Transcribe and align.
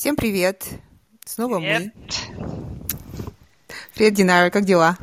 Всем 0.00 0.16
привет. 0.16 0.66
Снова 1.26 1.58
Привет. 1.58 1.92
мы. 1.94 2.86
Привет, 3.94 4.14
Динара, 4.14 4.48
как 4.48 4.64
дела? 4.64 4.96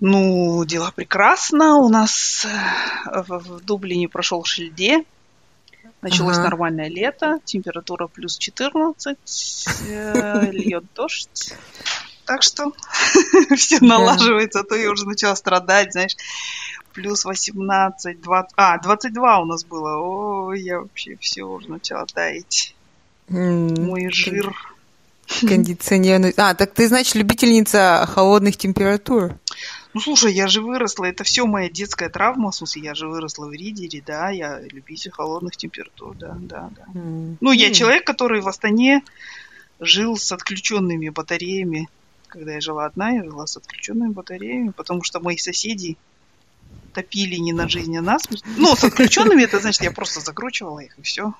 Ну, 0.00 0.62
дела 0.66 0.92
прекрасно. 0.94 1.76
У 1.76 1.88
нас 1.88 2.44
э, 2.44 3.22
в, 3.26 3.62
Дублине 3.62 4.06
прошел 4.06 4.44
шильде. 4.44 5.06
Началось 6.02 6.36
Ага. 6.36 6.50
нормальное 6.50 6.90
лето. 6.90 7.40
Температура 7.46 8.06
плюс 8.06 8.36
14. 8.36 9.16
э, 9.88 10.50
Льет 10.52 10.84
дождь. 10.94 11.54
Так 12.26 12.42
что 12.42 12.74
все 13.56 13.78
налаживается. 13.80 14.60
А 14.60 14.64
то 14.64 14.74
я 14.74 14.90
уже 14.90 15.06
начала 15.06 15.34
страдать, 15.36 15.92
знаешь. 15.92 16.18
Плюс 16.92 17.24
18, 17.24 18.20
20... 18.20 18.52
А, 18.56 18.78
22 18.78 19.40
у 19.40 19.44
нас 19.46 19.64
было. 19.64 19.96
Ой, 20.02 20.60
я 20.60 20.80
вообще 20.80 21.16
все 21.16 21.44
уже 21.44 21.70
начала 21.70 22.04
таять. 22.04 22.74
Мой 23.28 24.10
жир. 24.10 24.54
Кондиционерный. 25.40 26.34
А, 26.36 26.54
так 26.54 26.74
ты, 26.74 26.86
значит, 26.88 27.14
любительница 27.14 28.06
холодных 28.08 28.56
температур. 28.56 29.38
Ну, 29.94 30.00
слушай, 30.00 30.32
я 30.32 30.48
же 30.48 30.60
выросла, 30.60 31.04
это 31.04 31.22
все 31.22 31.46
моя 31.46 31.70
детская 31.70 32.08
травма, 32.08 32.50
в 32.50 32.56
смысле, 32.56 32.82
я 32.82 32.94
же 32.94 33.08
выросла 33.08 33.46
в 33.46 33.52
Ридере, 33.52 34.02
да, 34.04 34.28
я 34.30 34.60
любитель 34.60 35.12
холодных 35.12 35.56
температур, 35.56 36.16
да, 36.16 36.36
да, 36.36 36.68
да. 36.76 36.82
М. 36.98 37.38
Ну, 37.40 37.52
я 37.52 37.68
М. 37.68 37.72
человек, 37.72 38.04
который 38.04 38.40
в 38.40 38.48
Астане 38.48 39.02
жил 39.78 40.16
с 40.16 40.32
отключенными 40.32 41.10
батареями. 41.10 41.88
Когда 42.26 42.54
я 42.54 42.60
жила 42.60 42.86
одна, 42.86 43.10
я 43.10 43.22
жила 43.22 43.46
с 43.46 43.56
отключенными 43.56 44.12
батареями, 44.12 44.70
потому 44.70 45.04
что 45.04 45.20
мои 45.20 45.36
соседи 45.36 45.96
топили 46.94 47.36
не 47.36 47.52
на 47.52 47.68
жизнь, 47.68 47.96
а 47.98 48.02
на 48.02 48.18
смерть. 48.18 48.44
Ну, 48.56 48.74
с 48.76 48.84
отключенными, 48.84 49.42
это 49.42 49.58
значит, 49.60 49.82
я 49.82 49.90
просто 49.90 50.20
закручивала 50.20 50.78
их, 50.80 50.96
и 50.98 51.02
все. 51.02 51.34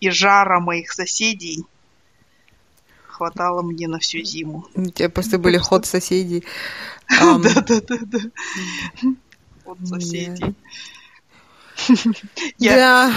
И 0.00 0.10
жара 0.10 0.60
моих 0.60 0.92
соседей 0.92 1.64
хватало 3.06 3.62
мне 3.62 3.88
на 3.88 3.98
всю 3.98 4.22
зиму. 4.24 4.66
У 4.74 4.86
тебя 4.86 5.08
просто 5.10 5.38
были 5.38 5.58
ход 5.58 5.86
соседей. 5.86 6.44
Да-да-да-да. 7.08 8.18
Вот 9.64 9.78
соседи. 9.84 10.54
Я- 12.58 12.74
Да, 12.76 13.12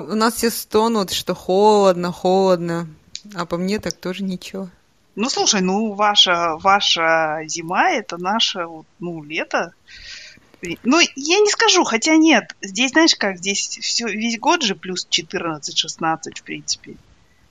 у 0.00 0.14
нас 0.14 0.34
все 0.34 0.50
стонут, 0.50 1.12
что 1.12 1.34
холодно, 1.34 2.12
холодно. 2.12 2.88
А 3.34 3.46
по 3.46 3.56
мне 3.56 3.78
так 3.78 3.94
тоже 3.94 4.22
ничего. 4.24 4.68
Ну, 5.16 5.28
слушай, 5.28 5.60
ну, 5.60 5.92
ваша, 5.92 6.56
ваша 6.56 7.40
зима– 7.46 7.90
это 7.92 8.16
наше, 8.16 8.66
ну, 9.00 9.22
лето. 9.22 9.74
Ну, 10.82 11.00
я 11.16 11.40
не 11.40 11.50
скажу, 11.50 11.84
хотя 11.84 12.16
нет. 12.16 12.54
Здесь, 12.60 12.92
знаешь 12.92 13.14
как, 13.14 13.38
здесь 13.38 13.78
все, 13.80 14.06
весь 14.06 14.38
год 14.38 14.62
же 14.62 14.74
плюс 14.74 15.06
14-16, 15.10 15.60
в 16.34 16.42
принципе. 16.42 16.96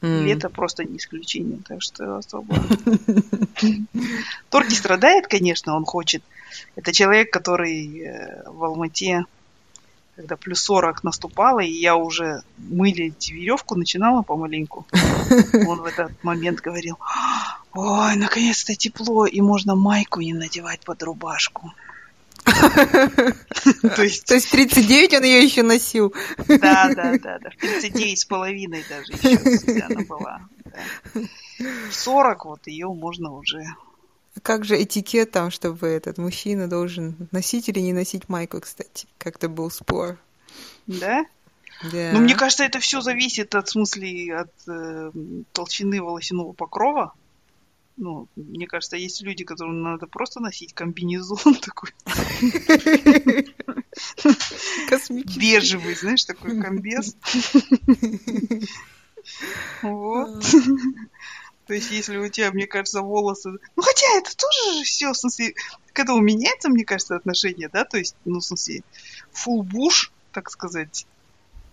М. 0.01 0.25
Лето 0.25 0.49
просто 0.49 0.83
не 0.85 0.97
исключение, 0.97 1.59
так 1.67 1.81
что 1.81 2.17
особо. 2.17 2.55
Торги 4.49 4.73
страдает, 4.73 5.27
конечно, 5.27 5.75
он 5.75 5.85
хочет. 5.85 6.23
Это 6.75 6.93
человек, 6.93 7.31
который 7.31 7.99
э, 7.99 8.43
в 8.49 8.63
Алмате, 8.63 9.25
когда 10.15 10.37
плюс 10.37 10.61
40 10.61 11.03
наступало, 11.03 11.59
и 11.59 11.71
я 11.71 11.95
уже 11.95 12.43
мылить 12.57 13.29
веревку 13.29 13.75
начинала 13.75 14.21
помаленьку. 14.21 14.85
Он 15.67 15.81
в 15.81 15.85
этот 15.85 16.23
момент 16.23 16.61
говорил, 16.61 16.97
ой, 17.73 18.15
наконец-то 18.15 18.75
тепло, 18.75 19.25
и 19.25 19.41
можно 19.41 19.75
майку 19.75 20.21
не 20.21 20.33
надевать 20.33 20.81
под 20.81 21.03
рубашку. 21.03 21.73
То 23.95 24.03
есть, 24.03 24.25
То 24.25 24.35
есть 24.35 24.47
в 24.47 24.51
39 24.51 25.13
он 25.15 25.23
ее 25.23 25.43
еще 25.43 25.63
носил. 25.63 26.13
да, 26.47 26.91
да, 26.93 27.17
да, 27.17 27.39
да, 27.39 27.49
в 27.49 27.55
39 27.57 28.19
с 28.19 28.25
половиной 28.25 28.83
даже 28.89 29.11
еще 29.13 29.81
она 29.81 30.01
была. 30.05 30.41
В 31.89 31.93
40 31.93 32.45
вот 32.45 32.67
ее 32.67 32.87
можно 32.87 33.33
уже 33.33 33.63
Как 34.41 34.65
же 34.65 34.81
этикет 34.81 35.31
там, 35.31 35.51
чтобы 35.51 35.87
этот 35.87 36.17
мужчина 36.17 36.67
должен 36.67 37.15
носить 37.31 37.69
или 37.69 37.79
не 37.79 37.93
носить 37.93 38.29
майку, 38.29 38.59
кстати? 38.61 39.07
Как-то 39.17 39.49
был 39.49 39.69
спор. 39.71 40.17
Да? 40.87 41.25
Да. 41.91 42.11
Ну, 42.13 42.19
мне 42.19 42.35
кажется, 42.35 42.65
это 42.65 42.79
все 42.79 43.01
зависит 43.01 43.55
от, 43.55 43.67
в 43.67 43.71
смысле, 43.71 44.35
от 44.35 44.51
э, 44.67 45.11
толщины 45.53 46.01
волосяного 46.01 46.51
покрова. 46.51 47.13
Ну, 48.01 48.29
мне 48.37 48.65
кажется, 48.65 48.95
есть 48.95 49.21
люди, 49.21 49.43
которым 49.43 49.81
надо 49.81 50.07
просто 50.07 50.39
носить 50.39 50.73
комбинезон 50.73 51.55
такой 51.61 51.89
Космический. 54.87 55.39
бежевый, 55.39 55.95
знаешь, 55.95 56.23
такой 56.23 56.61
комбез. 56.61 57.17
Вот. 59.81 60.45
То 61.67 61.73
есть, 61.73 61.91
если 61.91 62.15
у 62.15 62.29
тебя, 62.29 62.51
мне 62.53 62.67
кажется, 62.67 63.01
волосы... 63.01 63.51
Ну, 63.75 63.83
хотя 63.83 64.07
это 64.17 64.35
тоже 64.35 64.77
же 64.77 64.83
все, 64.85 65.11
в 65.11 65.17
смысле, 65.17 65.53
к 65.91 65.99
этому 65.99 66.21
меняется, 66.21 66.69
мне 66.69 66.85
кажется, 66.85 67.17
отношение, 67.17 67.67
да? 67.67 67.83
То 67.83 67.97
есть, 67.97 68.15
ну, 68.23 68.39
в 68.39 68.45
смысле, 68.45 68.81
full 69.33 69.61
буш, 69.63 70.13
так 70.31 70.49
сказать, 70.49 71.05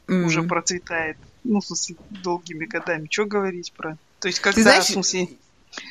уже 0.08 0.42
процветает. 0.42 1.18
Ну, 1.44 1.60
в 1.60 1.64
смысле, 1.66 1.96
долгими 2.10 2.66
годами. 2.66 3.06
Что 3.08 3.26
говорить 3.26 3.72
про... 3.72 3.96
То 4.18 4.26
есть, 4.26 4.40
когда, 4.40 4.62
знаешь, 4.62 4.86
в 4.86 4.92
смысле, 4.92 5.28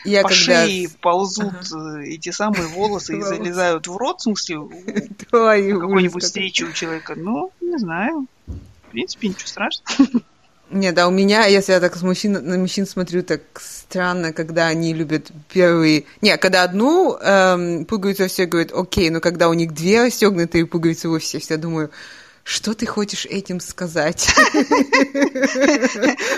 Я 0.03 0.21
по 0.21 0.29
когда... 0.29 0.65
шее 0.65 0.89
ползут 1.01 1.71
э, 1.73 2.03
эти 2.05 2.31
самые 2.31 2.67
волосы 2.67 3.17
и 3.17 3.21
залезают 3.21 3.87
в 3.87 3.95
рот, 3.97 4.19
в 4.19 4.23
смысле, 4.23 4.57
какой-нибудь 5.31 6.23
встречи 6.23 6.63
у 6.63 6.71
человека. 6.71 7.13
Ну, 7.15 7.51
не 7.61 7.77
знаю. 7.77 8.27
В 8.47 8.91
принципе, 8.91 9.29
ничего 9.29 9.47
страшного. 9.47 10.21
Не, 10.71 10.91
да, 10.91 11.07
у 11.07 11.11
меня, 11.11 11.45
если 11.45 11.73
я 11.73 11.79
так 11.79 11.95
с 11.95 12.01
мужчин, 12.01 12.33
на 12.33 12.57
мужчин 12.57 12.87
смотрю, 12.87 13.21
так 13.21 13.41
странно, 13.61 14.33
когда 14.33 14.67
они 14.67 14.93
любят 14.93 15.31
первые... 15.53 16.05
Не, 16.21 16.37
когда 16.37 16.63
одну 16.63 17.15
эм, 17.17 17.85
пуговицу 17.85 18.27
все 18.27 18.45
говорят, 18.47 18.71
окей, 18.73 19.11
но 19.11 19.21
когда 19.21 19.49
у 19.49 19.53
них 19.53 19.73
две 19.73 20.03
расстегнутые 20.03 20.65
пуговицы 20.65 21.07
во 21.07 21.19
все, 21.19 21.39
я 21.49 21.57
думаю, 21.57 21.91
что 22.45 22.75
ты 22.75 22.85
хочешь 22.85 23.25
этим 23.25 23.59
сказать? 23.59 24.21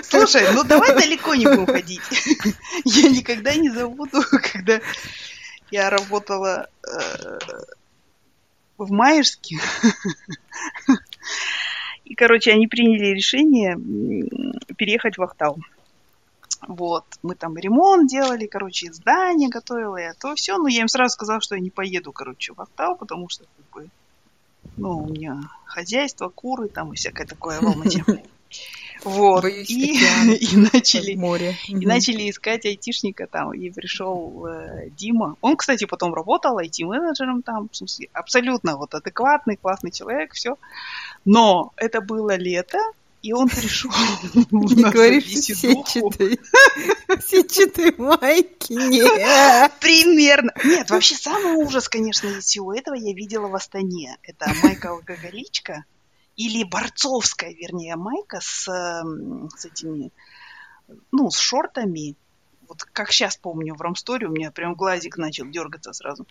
Слушай, 0.04 0.54
ну 0.54 0.64
давай 0.64 0.96
далеко 0.98 1.36
не 1.36 1.46
будем 1.46 1.66
ходить. 1.66 2.02
Я 2.86 3.10
никогда 3.10 3.54
не 3.56 3.70
забуду, 3.70 4.22
когда 4.54 4.80
я 5.70 5.90
работала 5.90 6.70
э, 6.82 7.40
в 8.78 8.90
Маешске. 8.90 9.58
И, 12.06 12.16
короче, 12.16 12.54
они 12.54 12.68
приняли 12.68 13.14
решение 13.14 13.78
переехать 14.78 15.18
в 15.18 15.24
Ахтау. 15.24 15.58
Вот, 16.70 17.04
мы 17.22 17.36
там 17.36 17.58
ремонт 17.58 18.10
делали, 18.10 18.48
короче, 18.48 18.94
здание 18.94 19.50
готовила, 19.50 19.98
и 19.98 20.14
то 20.18 20.36
все. 20.36 20.58
Но 20.58 20.70
я 20.70 20.80
им 20.80 20.88
сразу 20.88 21.16
сказала, 21.16 21.42
что 21.42 21.56
я 21.56 21.62
не 21.62 21.70
поеду, 21.70 22.14
короче, 22.14 22.54
в 22.54 22.62
Ахтау, 22.62 22.96
потому 22.96 23.28
что, 23.28 23.44
как 23.44 23.66
бы, 23.74 23.90
ну, 24.76 25.04
у 25.04 25.08
меня 25.08 25.40
хозяйство, 25.66 26.30
куры 26.30 26.68
там 26.68 26.94
и 26.94 26.96
всякое 26.96 27.26
такое 27.26 27.60
в 27.62 27.64
Алмате. 27.64 28.04
Вот. 29.04 29.44
Боюсь 29.44 29.70
И, 29.70 29.94
и 30.36 30.58
начали 30.58 31.16
Море. 31.16 31.56
и 31.68 31.86
начали 31.86 32.30
искать 32.30 32.66
айтишника 32.66 33.28
там, 33.28 33.54
и 33.54 33.70
пришел 33.70 34.48
э, 34.48 34.90
Дима. 34.98 35.36
Он, 35.42 35.56
кстати, 35.56 35.86
потом 35.86 36.14
работал 36.14 36.60
IT-менеджером 36.60 37.44
там, 37.44 37.70
в 37.72 37.76
смысле, 37.76 38.10
абсолютно 38.12 38.76
вот 38.76 38.96
адекватный, 38.96 39.56
классный 39.56 39.92
человек, 39.92 40.34
все. 40.34 40.58
Но 41.26 41.74
это 41.78 42.02
было 42.02 42.36
лето, 42.38 42.80
и 43.22 43.34
он 43.34 43.50
пришел 43.50 43.92
на 44.52 44.92
собеседуху. 44.92 46.12
Сетчатые. 46.76 47.22
Сетчатые 47.22 47.94
майки, 47.98 48.74
нет. 48.74 49.72
Примерно. 49.80 50.52
Нет, 50.64 50.90
вообще 50.90 51.16
самый 51.16 51.54
ужас, 51.56 51.90
конечно, 51.90 52.28
из 52.28 52.46
всего 52.46 52.74
этого 52.74 52.96
я 52.96 53.14
видела 53.14 53.48
в 53.48 53.56
Астане. 53.56 54.18
Это 54.24 54.52
майка 54.64 54.90
алкоголичка 54.90 55.86
или 56.36 56.64
борцовская, 56.64 57.54
вернее, 57.54 57.96
майка 57.96 58.40
с, 58.42 58.68
эм, 58.68 59.50
с 59.56 59.66
этими, 59.66 60.12
ну, 61.12 61.30
с 61.32 61.38
шортами. 61.38 62.16
Вот 62.68 62.84
как 62.84 63.12
сейчас 63.12 63.38
помню, 63.38 63.74
в 63.76 63.82
Рамсторе 63.82 64.28
у 64.28 64.32
меня 64.32 64.52
прям 64.52 64.76
глазик 64.76 65.18
начал 65.18 65.48
дергаться 65.48 65.94
сразу. 65.94 66.28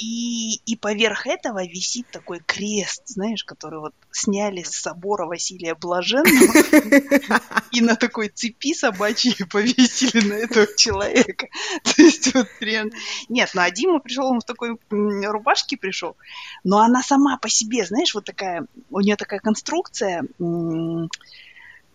И, 0.00 0.62
и 0.64 0.76
поверх 0.76 1.26
этого 1.26 1.62
висит 1.66 2.06
такой 2.10 2.40
крест, 2.40 3.02
знаешь, 3.04 3.44
который 3.44 3.80
вот 3.80 3.92
сняли 4.10 4.62
с 4.62 4.70
собора 4.70 5.26
Василия 5.26 5.74
Блаженного 5.74 7.40
и 7.70 7.82
на 7.82 7.96
такой 7.96 8.28
цепи 8.28 8.72
собачьей 8.72 9.46
повесили 9.46 10.26
на 10.26 10.34
этого 10.34 10.66
человека. 10.74 11.48
То 11.84 12.02
есть 12.02 12.32
вот 12.34 12.48
прям... 12.58 12.90
Нет, 13.28 13.50
ну 13.52 13.60
а 13.60 13.70
Дима 13.70 13.98
пришел, 14.00 14.26
он 14.26 14.40
в 14.40 14.44
такой 14.44 14.78
рубашке 14.88 15.76
пришел, 15.76 16.16
но 16.64 16.80
она 16.80 17.02
сама 17.02 17.36
по 17.36 17.50
себе, 17.50 17.84
знаешь, 17.84 18.14
вот 18.14 18.24
такая, 18.24 18.66
у 18.88 19.00
нее 19.00 19.16
такая 19.16 19.40
конструкция, 19.40 20.24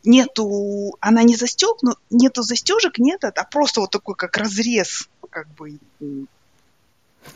нету, 0.04 0.96
она 1.00 1.24
не 1.24 1.36
застегнута, 1.36 2.00
нету 2.12 2.44
застежек, 2.44 3.00
нет, 3.00 3.24
а 3.24 3.44
просто 3.46 3.82
вот 3.82 3.90
такой 3.90 4.14
как 4.16 4.38
разрез, 4.38 5.10
как 5.32 5.48
бы, 5.56 5.80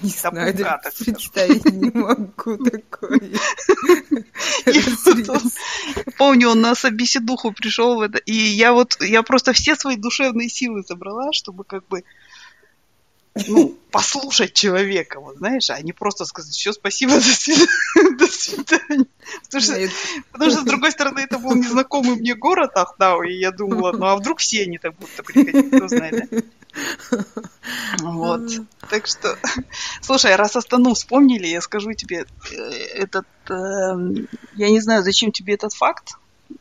Не 0.01 0.09
знаю, 0.09 0.53
даже 0.53 0.79
представить 0.99 1.65
не 1.65 1.91
могу 1.91 2.57
такое. 2.57 3.19
Помню, 6.17 6.49
он 6.49 6.61
на 6.61 6.75
собеседуху 6.75 7.51
пришел 7.51 7.97
в 7.97 8.01
это, 8.01 8.17
и 8.19 8.33
я 8.33 8.73
вот, 8.73 9.01
я 9.01 9.23
просто 9.23 9.53
все 9.53 9.75
свои 9.75 9.97
душевные 9.97 10.49
силы 10.49 10.83
забрала, 10.87 11.33
чтобы 11.33 11.63
как 11.63 11.87
бы 11.87 12.03
ну, 13.47 13.77
послушать 13.91 14.53
человека, 14.53 15.19
вот, 15.19 15.37
знаешь, 15.37 15.69
а 15.69 15.81
не 15.81 15.93
просто 15.93 16.25
сказать, 16.25 16.53
все, 16.53 16.73
спасибо, 16.73 17.13
до 17.15 17.21
свидания. 17.21 18.15
До 18.17 18.27
свидания. 18.27 19.05
Потому, 19.51 19.61
что, 19.61 20.23
потому 20.31 20.51
что, 20.51 20.61
с 20.61 20.63
другой 20.63 20.91
стороны, 20.91 21.19
это 21.19 21.37
был 21.39 21.55
незнакомый 21.55 22.15
мне 22.15 22.35
город 22.35 22.71
Ахтау, 22.75 23.23
и 23.23 23.33
я 23.33 23.51
думала, 23.51 23.91
ну, 23.91 24.05
а 24.05 24.15
вдруг 24.15 24.39
все 24.39 24.63
они 24.63 24.77
так 24.77 24.95
будут 24.95 25.13
приходить, 25.25 25.67
кто 25.67 25.87
знает, 25.87 26.29
да? 26.29 26.41
Вот. 27.99 28.51
Так 28.89 29.07
что, 29.07 29.37
слушай, 30.01 30.35
раз 30.35 30.55
Астану 30.55 30.93
вспомнили, 30.93 31.47
я 31.47 31.61
скажу 31.61 31.93
тебе, 31.93 32.25
э, 32.51 32.55
этот, 32.95 33.27
э, 33.49 34.25
я 34.55 34.69
не 34.69 34.79
знаю, 34.79 35.03
зачем 35.03 35.31
тебе 35.31 35.55
этот 35.55 35.73
факт, 35.73 36.13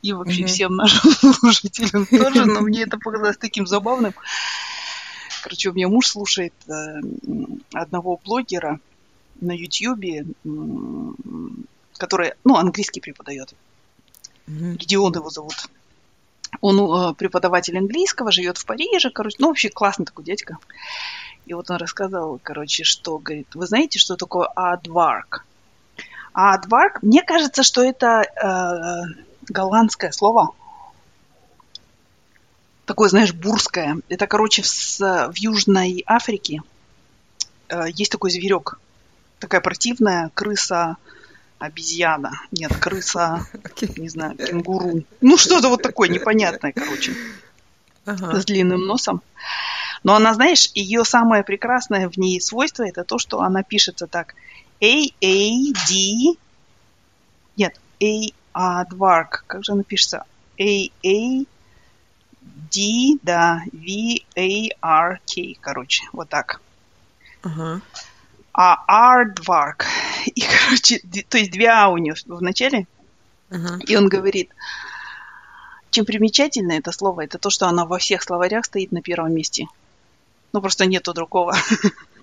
и 0.02 0.12
вообще 0.12 0.46
всем 0.46 0.76
нашим 0.76 1.12
слушателям 1.34 2.06
тоже, 2.06 2.44
но 2.44 2.60
мне 2.60 2.82
это 2.82 2.98
показалось 2.98 3.38
таким 3.38 3.66
забавным. 3.66 4.14
Короче, 5.42 5.70
у 5.70 5.72
меня 5.72 5.88
муж 5.88 6.08
слушает 6.08 6.54
э, 6.68 7.00
одного 7.72 8.20
блогера 8.24 8.80
на 9.40 9.52
Ютьюбе, 9.52 10.26
который, 11.96 12.32
ну, 12.44 12.56
английский 12.56 13.00
преподает. 13.00 13.54
Mm-hmm. 14.46 14.76
Гедеон 14.76 15.14
его 15.14 15.30
зовут. 15.30 15.54
Он 16.60 17.10
э, 17.10 17.14
преподаватель 17.14 17.76
английского, 17.76 18.32
живет 18.32 18.58
в 18.58 18.64
Париже, 18.64 19.10
короче, 19.10 19.36
ну, 19.38 19.48
вообще 19.48 19.68
классный 19.68 20.06
такой 20.06 20.24
дядька. 20.24 20.58
И 21.46 21.54
вот 21.54 21.70
он 21.70 21.76
рассказал, 21.76 22.38
короче, 22.42 22.84
что, 22.84 23.18
говорит, 23.18 23.48
вы 23.54 23.66
знаете, 23.66 23.98
что 23.98 24.16
такое 24.16 24.46
адварк? 24.54 25.44
Адварк, 26.32 27.02
мне 27.02 27.22
кажется, 27.22 27.62
что 27.62 27.82
это 27.82 28.22
э, 28.22 29.22
голландское 29.48 30.12
слово. 30.12 30.50
Такое, 32.84 33.08
знаешь, 33.08 33.32
бурское. 33.32 33.98
Это, 34.08 34.26
короче, 34.26 34.62
в, 34.62 34.68
в 35.00 35.36
Южной 35.36 36.02
Африке 36.06 36.62
э, 37.68 37.84
есть 37.92 38.12
такой 38.12 38.30
зверек. 38.30 38.78
Такая 39.38 39.60
противная 39.60 40.30
крыса, 40.34 40.96
обезьяна. 41.58 42.40
Нет, 42.50 42.76
крыса, 42.76 43.46
okay. 43.52 44.00
не 44.00 44.08
знаю, 44.08 44.36
кенгуру. 44.36 45.02
Ну, 45.20 45.36
что-то 45.36 45.68
вот 45.68 45.82
такое 45.82 46.08
непонятное, 46.08 46.72
короче. 46.72 47.14
Ага. 48.04 48.40
С 48.40 48.44
длинным 48.44 48.86
носом. 48.86 49.22
Но 50.02 50.14
она, 50.14 50.32
знаешь, 50.34 50.70
ее 50.74 51.04
самое 51.04 51.42
прекрасное 51.42 52.08
в 52.08 52.16
ней 52.16 52.40
свойство 52.40 52.84
это 52.86 53.04
то, 53.04 53.18
что 53.18 53.40
она 53.40 53.62
пишется 53.62 54.06
так. 54.06 54.34
A-A-D... 54.80 56.36
Нет, 57.56 57.80
A... 58.02 58.06
А, 58.54 58.84
Dvark. 58.84 59.42
Как 59.46 59.64
же 59.64 59.72
она 59.72 59.82
пишется? 59.82 60.24
A-A... 60.58 61.44
D, 62.70 63.18
да, 63.22 63.62
V-A-R-K, 63.72 65.54
короче, 65.60 66.04
вот 66.12 66.28
так. 66.28 66.60
Uh-huh 67.42 67.80
а 68.60 68.82
Ардварк. 68.88 69.84
И, 70.26 70.42
короче, 70.42 71.00
то 71.28 71.38
есть 71.38 71.52
две 71.52 71.68
А 71.68 71.90
у 71.90 71.96
него 71.96 72.16
в 72.26 72.42
начале. 72.42 72.88
Uh-huh. 73.50 73.78
И 73.86 73.94
он 73.94 74.08
говорит, 74.08 74.50
чем 75.90 76.04
примечательно 76.04 76.72
это 76.72 76.90
слово, 76.90 77.24
это 77.24 77.38
то, 77.38 77.50
что 77.50 77.68
оно 77.68 77.86
во 77.86 77.98
всех 77.98 78.20
словарях 78.20 78.64
стоит 78.64 78.90
на 78.90 79.00
первом 79.00 79.32
месте. 79.32 79.66
Ну, 80.52 80.60
просто 80.60 80.86
нету 80.86 81.14
другого. 81.14 81.54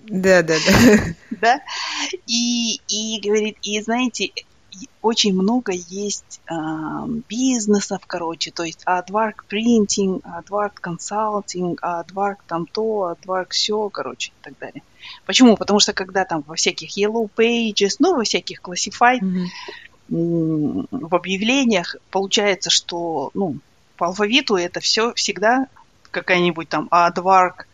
Да, 0.08 0.42
да, 0.42 0.56
да. 0.66 0.98
Да? 1.40 1.60
И, 2.26 2.80
и 2.86 3.20
говорит, 3.20 3.56
и 3.62 3.80
знаете, 3.80 4.32
очень 5.00 5.32
много 5.32 5.72
есть 5.72 6.40
э, 6.50 6.54
бизнесов, 7.28 8.02
короче, 8.06 8.50
то 8.50 8.62
есть 8.62 8.84
AdWork 8.84 9.46
Printing, 9.50 10.20
AdWork 10.22 10.74
Consulting, 10.82 11.76
AdWork 11.80 12.36
там 12.46 12.66
то, 12.66 13.16
AdWork 13.16 13.48
все, 13.50 13.88
короче, 13.88 14.30
и 14.30 14.44
так 14.44 14.58
далее. 14.58 14.82
Почему? 15.24 15.56
Потому 15.56 15.80
что 15.80 15.92
когда 15.92 16.24
там 16.24 16.42
во 16.46 16.54
всяких 16.54 16.96
Yellow 16.96 17.28
Pages, 17.34 17.96
ну, 17.98 18.16
во 18.16 18.24
всяких 18.24 18.60
Classified, 18.60 19.20
mm-hmm. 19.20 20.86
в 20.90 21.14
объявлениях 21.14 21.96
получается, 22.10 22.70
что, 22.70 23.30
ну, 23.34 23.58
по 23.96 24.06
алфавиту 24.06 24.56
это 24.56 24.80
все 24.80 25.12
всегда 25.14 25.66
какая-нибудь 26.10 26.68
там 26.68 26.88
AdWork 26.90 27.64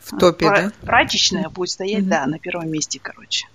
в 0.00 0.18
топе, 0.18 0.46
пра- 0.46 0.62
да? 0.62 0.72
прачечная 0.82 1.48
будет 1.48 1.70
стоять, 1.70 2.04
mm-hmm. 2.04 2.08
да, 2.08 2.26
на 2.26 2.38
первом 2.38 2.70
месте, 2.70 2.98
короче. 3.00 3.46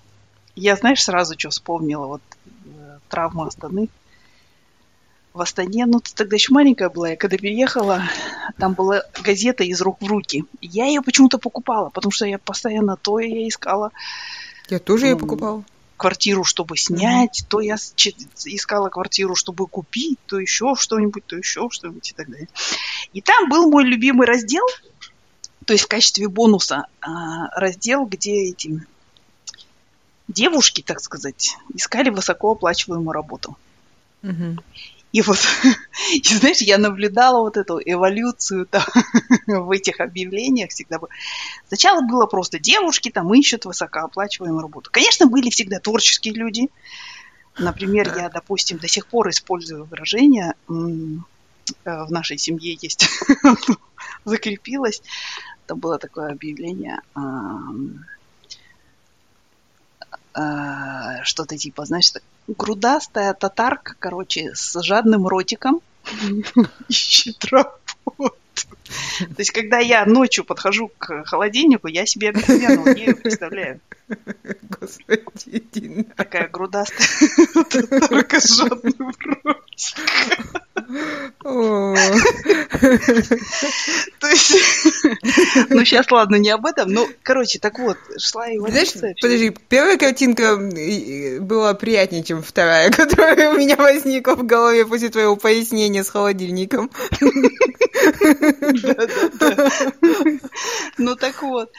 Я, 0.56 0.76
знаешь, 0.76 1.04
сразу 1.04 1.38
что 1.38 1.50
вспомнила, 1.50 2.08
вот 2.08 2.22
э, 2.66 2.98
травма 3.10 3.48
Астаны. 3.48 3.90
В 5.38 5.42
Астане, 5.42 5.86
ну, 5.86 6.00
ты 6.00 6.12
тогда 6.16 6.36
еще 6.36 6.52
маленькая 6.52 6.90
была, 6.90 7.10
я 7.10 7.16
когда 7.16 7.38
переехала, 7.38 8.02
там 8.58 8.74
была 8.74 9.04
газета 9.22 9.64
из 9.64 9.80
рук 9.82 10.02
в 10.02 10.08
руки. 10.08 10.46
Я 10.62 10.86
ее 10.88 11.04
почему-то 11.04 11.38
покупала, 11.38 11.90
потому 11.90 12.12
что 12.12 12.26
я 12.26 12.40
постоянно 12.40 12.98
то 12.98 13.20
я 13.20 13.48
искала. 13.48 13.92
Я 14.68 14.80
тоже 14.80 15.06
ну, 15.06 15.12
ее 15.12 15.18
покупала. 15.18 15.64
Квартиру, 15.96 16.44
чтобы 16.44 16.76
снять, 16.76 17.42
mm-hmm. 17.42 17.48
то 17.50 17.60
я 17.60 17.76
искала 17.76 18.90
квартиру, 18.90 19.36
чтобы 19.36 19.68
купить, 19.68 20.18
то 20.26 20.40
еще 20.40 20.74
что-нибудь, 20.76 21.24
то 21.28 21.36
еще 21.36 21.68
что-нибудь 21.70 22.10
и 22.10 22.14
так 22.14 22.32
далее. 22.32 22.48
И 23.14 23.22
там 23.22 23.48
был 23.48 23.70
мой 23.70 23.84
любимый 23.84 24.26
раздел, 24.26 24.66
то 25.66 25.74
есть 25.74 25.86
в 25.86 25.88
качестве 25.88 26.28
бонуса 26.30 26.88
а, 27.00 27.48
раздел, 27.60 28.06
где 28.06 28.50
эти 28.50 28.84
девушки, 30.28 30.82
так 30.82 31.00
сказать, 31.00 31.56
искали 31.76 32.10
высокооплачиваемую 32.10 33.12
работу. 33.12 33.56
Угу. 34.24 34.64
И 35.12 35.22
вот, 35.22 35.38
и 36.14 36.22
знаешь, 36.28 36.62
я 36.62 36.78
наблюдала 36.78 37.42
вот 37.42 37.58
эту 37.58 37.80
эволюцию 37.84 38.66
там, 38.66 38.84
в 39.48 39.72
этих 39.72 40.00
объявлениях 40.00 40.72
всегда. 40.72 41.00
Сначала 41.68 42.02
было 42.02 42.26
просто 42.26 42.60
девушки 42.60 43.10
там 43.10 43.34
ищут 43.34 43.66
высокооплачиваемую 43.66 44.62
работу. 44.62 44.90
Конечно, 44.92 45.28
были 45.28 45.50
всегда 45.50 45.80
творческие 45.80 46.34
люди. 46.34 46.70
Например, 47.58 48.14
я, 48.16 48.30
допустим, 48.30 48.78
до 48.78 48.88
сих 48.88 49.08
пор 49.08 49.30
использую 49.30 49.86
выражение, 49.86 50.54
э, 50.68 50.74
в 51.84 52.12
нашей 52.12 52.38
семье 52.38 52.78
есть, 52.80 53.08
закрепилось. 54.26 55.02
Там 55.66 55.80
было 55.80 55.98
такое 55.98 56.32
объявление, 56.32 57.02
Э, 60.38 61.24
что-то 61.24 61.58
типа, 61.58 61.86
знаешь, 61.86 62.12
грудастая 62.48 63.34
татарка, 63.34 63.96
короче, 64.00 64.52
с 64.56 64.82
жадным 64.82 65.28
ротиком 65.28 65.82
ищет 66.88 67.44
работу. 67.46 67.82
То 68.16 69.40
есть, 69.40 69.52
когда 69.52 69.80
я 69.80 70.06
ночью 70.06 70.44
подхожу 70.44 70.90
к 70.98 71.26
холодильнику, 71.26 71.88
я 71.88 72.06
себе 72.06 72.30
обезьяну 72.30 72.94
не 72.94 73.14
представляю. 73.14 73.80
Господи, 74.80 76.08
Такая 76.16 76.48
грудастая 76.48 77.08
жадным 78.40 79.14
ротиком. 79.44 80.58
То 84.20 84.28
есть, 84.28 84.56
ну 85.70 85.84
сейчас, 85.84 86.10
ладно, 86.12 86.36
не 86.38 86.50
об 86.52 86.66
этом, 86.66 86.90
но, 86.90 87.08
короче, 87.24 87.60
так 87.60 87.80
вот, 87.80 87.98
шла 88.18 88.48
его 88.48 88.68
Знаешь, 88.68 88.94
подожди, 89.22 89.56
первая 89.68 89.98
картинка 89.98 90.58
была 91.42 91.74
приятнее, 91.74 92.24
чем 92.24 92.42
вторая, 92.42 92.92
которая 92.92 93.52
у 93.52 93.58
меня 93.58 93.76
возникла 93.76 94.36
в 94.36 94.46
голове 94.46 94.86
после 94.86 95.10
твоего 95.10 95.36
пояснения 95.36 96.04
с 96.04 96.10
холодильником. 96.10 96.90
Ну 100.98 101.16
так 101.16 101.42
вот. 101.42 101.72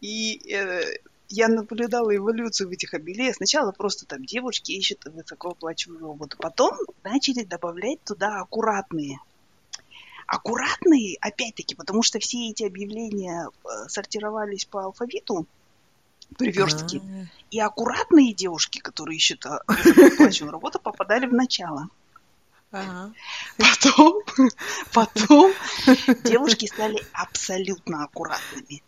И 0.00 0.40
э, 0.52 0.82
я 1.28 1.48
наблюдала 1.48 2.14
эволюцию 2.14 2.68
в 2.68 2.72
этих 2.72 2.94
объявлениях. 2.94 3.36
Сначала 3.36 3.72
просто 3.72 4.06
там 4.06 4.24
девушки 4.24 4.72
ищут 4.72 5.04
высокооплачиваемую 5.04 6.12
работу. 6.12 6.36
Потом 6.38 6.76
начали 7.02 7.44
добавлять 7.44 8.02
туда 8.04 8.40
аккуратные. 8.40 9.18
Аккуратные, 10.26 11.16
опять-таки, 11.20 11.74
потому 11.74 12.02
что 12.02 12.18
все 12.18 12.50
эти 12.50 12.64
объявления 12.64 13.48
э, 13.48 13.88
сортировались 13.88 14.64
по 14.64 14.84
алфавиту, 14.84 15.46
при 16.36 16.50
верстке. 16.50 16.98
А-а-а. 16.98 17.26
И 17.50 17.60
аккуратные 17.60 18.34
девушки, 18.34 18.78
которые 18.78 19.16
ищут 19.16 19.46
э, 19.46 19.60
высокооплачиваемую 19.68 20.52
работу, 20.52 20.80
попадали 20.80 21.26
в 21.26 21.32
начало. 21.32 21.88
Ага. 22.72 23.12
Потом, 23.56 24.22
потом 24.92 25.52
девушки 26.24 26.66
стали 26.66 27.00
абсолютно 27.12 28.04
аккуратными. 28.04 28.82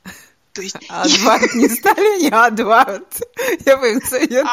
То 0.59 0.63
есть... 0.63 0.77
Адвард 0.89 1.55
не 1.55 1.69
стали, 1.69 2.21
не 2.21 2.31
Адвард. 2.31 3.23
Я 3.65 3.77
бы 3.77 3.93
им 3.93 4.03
советую. 4.03 4.45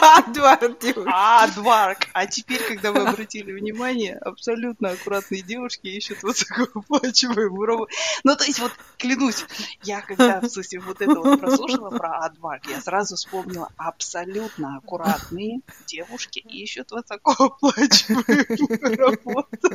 Адвард, 0.00 0.78
девушки. 0.80 1.10
Адварк. 1.12 1.98
А 2.14 2.26
теперь, 2.26 2.62
когда 2.62 2.90
вы 2.90 3.00
обратили 3.00 3.52
внимание, 3.52 4.16
абсолютно 4.16 4.92
аккуратные 4.92 5.42
девушки 5.42 5.88
ищут 5.88 6.22
высокооплачиваемую 6.22 7.66
работу. 7.66 7.92
Ну, 8.24 8.34
то 8.34 8.44
есть, 8.44 8.60
вот, 8.60 8.72
клянусь, 8.96 9.44
я 9.82 10.00
когда, 10.00 10.40
в 10.40 10.48
смысле, 10.48 10.80
вот 10.80 11.02
это 11.02 11.14
вот 11.14 11.38
прослушала 11.38 11.90
про 11.90 12.20
Адварк, 12.20 12.64
я 12.66 12.80
сразу 12.80 13.16
вспомнила, 13.16 13.68
абсолютно 13.76 14.78
аккуратные 14.78 15.60
девушки 15.86 16.38
ищут 16.38 16.92
высокооплачиваемую 16.92 18.96
работу. 18.96 19.68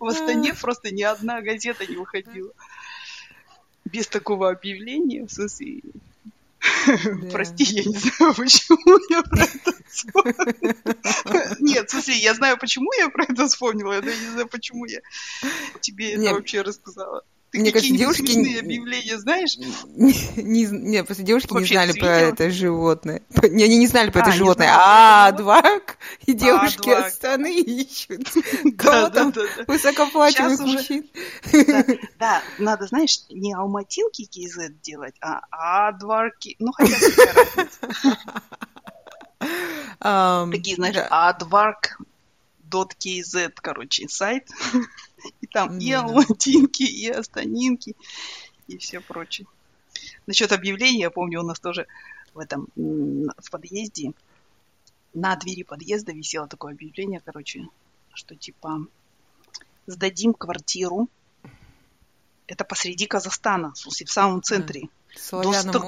В 0.00 0.04
Астане 0.04 0.52
просто 0.54 0.92
ни 0.92 1.02
одна 1.02 1.40
газета 1.42 1.86
не 1.86 1.94
выходила 1.94 2.50
без 3.92 4.06
такого 4.06 4.50
объявления, 4.50 5.26
в 5.26 5.32
смысле, 5.32 5.80
да. 6.60 7.30
Прости, 7.30 7.64
я 7.64 7.84
не 7.84 7.96
знаю, 7.96 8.34
почему 8.34 8.98
я 9.10 9.22
про 9.22 9.44
это 9.44 9.72
вспомнила. 9.88 11.56
Нет, 11.60 11.88
в 11.88 11.90
смысле, 11.90 12.16
я 12.16 12.34
знаю, 12.34 12.58
почему 12.58 12.92
я 12.98 13.08
про 13.08 13.24
это 13.24 13.46
вспомнила, 13.46 14.00
но 14.00 14.10
я 14.10 14.16
не 14.16 14.30
знаю, 14.30 14.48
почему 14.48 14.84
я 14.84 15.00
тебе 15.80 16.12
это 16.14 16.34
вообще 16.34 16.62
рассказала. 16.62 17.22
Ты 17.50 17.60
Мне 17.60 17.72
кажется, 17.72 17.96
девушки... 17.96 18.58
объявления 18.58 19.18
знаешь? 19.18 19.56
Не, 19.56 20.66
не, 20.66 21.02
просто 21.02 21.22
девушки 21.22 21.50
Вообще, 21.50 21.76
не 21.76 21.80
знали 21.80 21.98
про 21.98 22.18
это 22.18 22.50
животное. 22.50 23.22
Не, 23.42 23.64
они 23.64 23.78
не 23.78 23.86
знали 23.86 24.10
про 24.10 24.20
а, 24.20 24.24
это 24.24 24.32
животное. 24.32 24.68
А, 24.70 25.32
двак 25.32 25.96
и 26.26 26.34
девушки 26.34 26.90
а, 26.90 27.08
страны 27.08 27.58
ищут. 27.58 28.28
Кого 28.76 29.08
там 29.08 29.32
высокоплачиваемых 29.66 30.60
мужчин. 30.60 31.08
Да, 32.18 32.42
надо, 32.58 32.86
знаешь, 32.86 33.20
не 33.30 33.54
алматинки 33.54 34.28
KZ 34.28 34.74
делать, 34.82 35.14
а 35.20 35.40
адварки. 35.88 36.56
Ну, 36.58 36.72
хотя 36.72 36.98
бы 36.98 37.06
Такие, 40.50 40.76
знаешь, 40.76 40.96
advark.kz, 42.70 43.52
короче, 43.54 44.08
сайт. 44.08 44.48
И 45.40 45.46
там 45.46 45.78
и 45.78 45.92
алматинки, 45.92 46.82
и 46.82 47.08
астанинки, 47.08 47.96
и 48.66 48.78
все 48.78 49.00
прочее. 49.00 49.46
Насчет 50.26 50.52
объявления, 50.52 51.00
я 51.00 51.10
помню, 51.10 51.40
у 51.40 51.46
нас 51.46 51.58
тоже 51.58 51.86
в 52.34 52.38
этом, 52.38 52.68
в 52.76 53.50
подъезде, 53.50 54.12
на 55.14 55.34
двери 55.36 55.62
подъезда 55.62 56.12
висело 56.12 56.46
такое 56.46 56.74
объявление, 56.74 57.20
короче, 57.24 57.66
что 58.12 58.36
типа 58.36 58.86
сдадим 59.86 60.34
квартиру. 60.34 61.08
Это 62.46 62.64
посреди 62.64 63.06
Казахстана, 63.06 63.72
в 63.74 64.10
самом 64.10 64.42
центре. 64.42 64.88
Досток, 65.30 65.84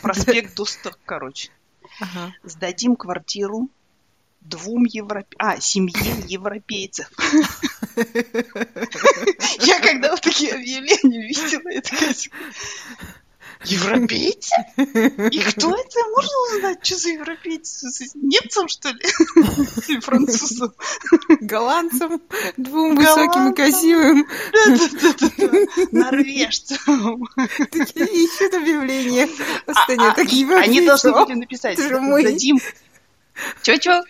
проспект 0.00 0.54
Досток, 0.54 0.98
короче. 1.04 1.50
Ага. 2.00 2.34
Сдадим 2.44 2.96
квартиру 2.96 3.68
двум 4.40 4.84
европе... 4.84 5.36
а, 5.38 5.60
семье 5.60 6.24
европейцев. 6.28 7.10
Я 9.60 9.80
когда 9.80 10.10
вот 10.10 10.20
такие 10.20 10.52
объявления 10.52 11.26
видела, 11.26 11.68
я 11.70 11.80
такая... 11.80 12.14
Европейцы? 13.64 14.54
И 14.76 15.40
кто 15.40 15.74
это? 15.74 15.98
Можно 16.14 16.56
узнать, 16.56 16.84
что 16.84 16.96
за 16.96 17.08
европейцы? 17.08 17.88
Немцам, 18.14 18.68
что 18.68 18.90
ли? 18.90 19.00
Или 19.88 20.00
французам? 20.00 20.72
Голландцам? 21.40 22.20
Двум 22.56 22.96
высоким 22.96 23.50
и 23.50 23.54
красивым? 23.54 24.26
Да-да-да. 24.52 25.86
Норвежцам. 25.90 27.26
Такие 27.70 28.24
ищут 28.24 28.54
объявления. 28.54 29.28
А, 29.66 29.72
а, 29.72 30.60
они 30.60 30.86
должны 30.86 31.12
были 31.12 31.34
написать. 31.34 31.76
Дадим 31.78 32.58
Чё-чё? 33.62 34.02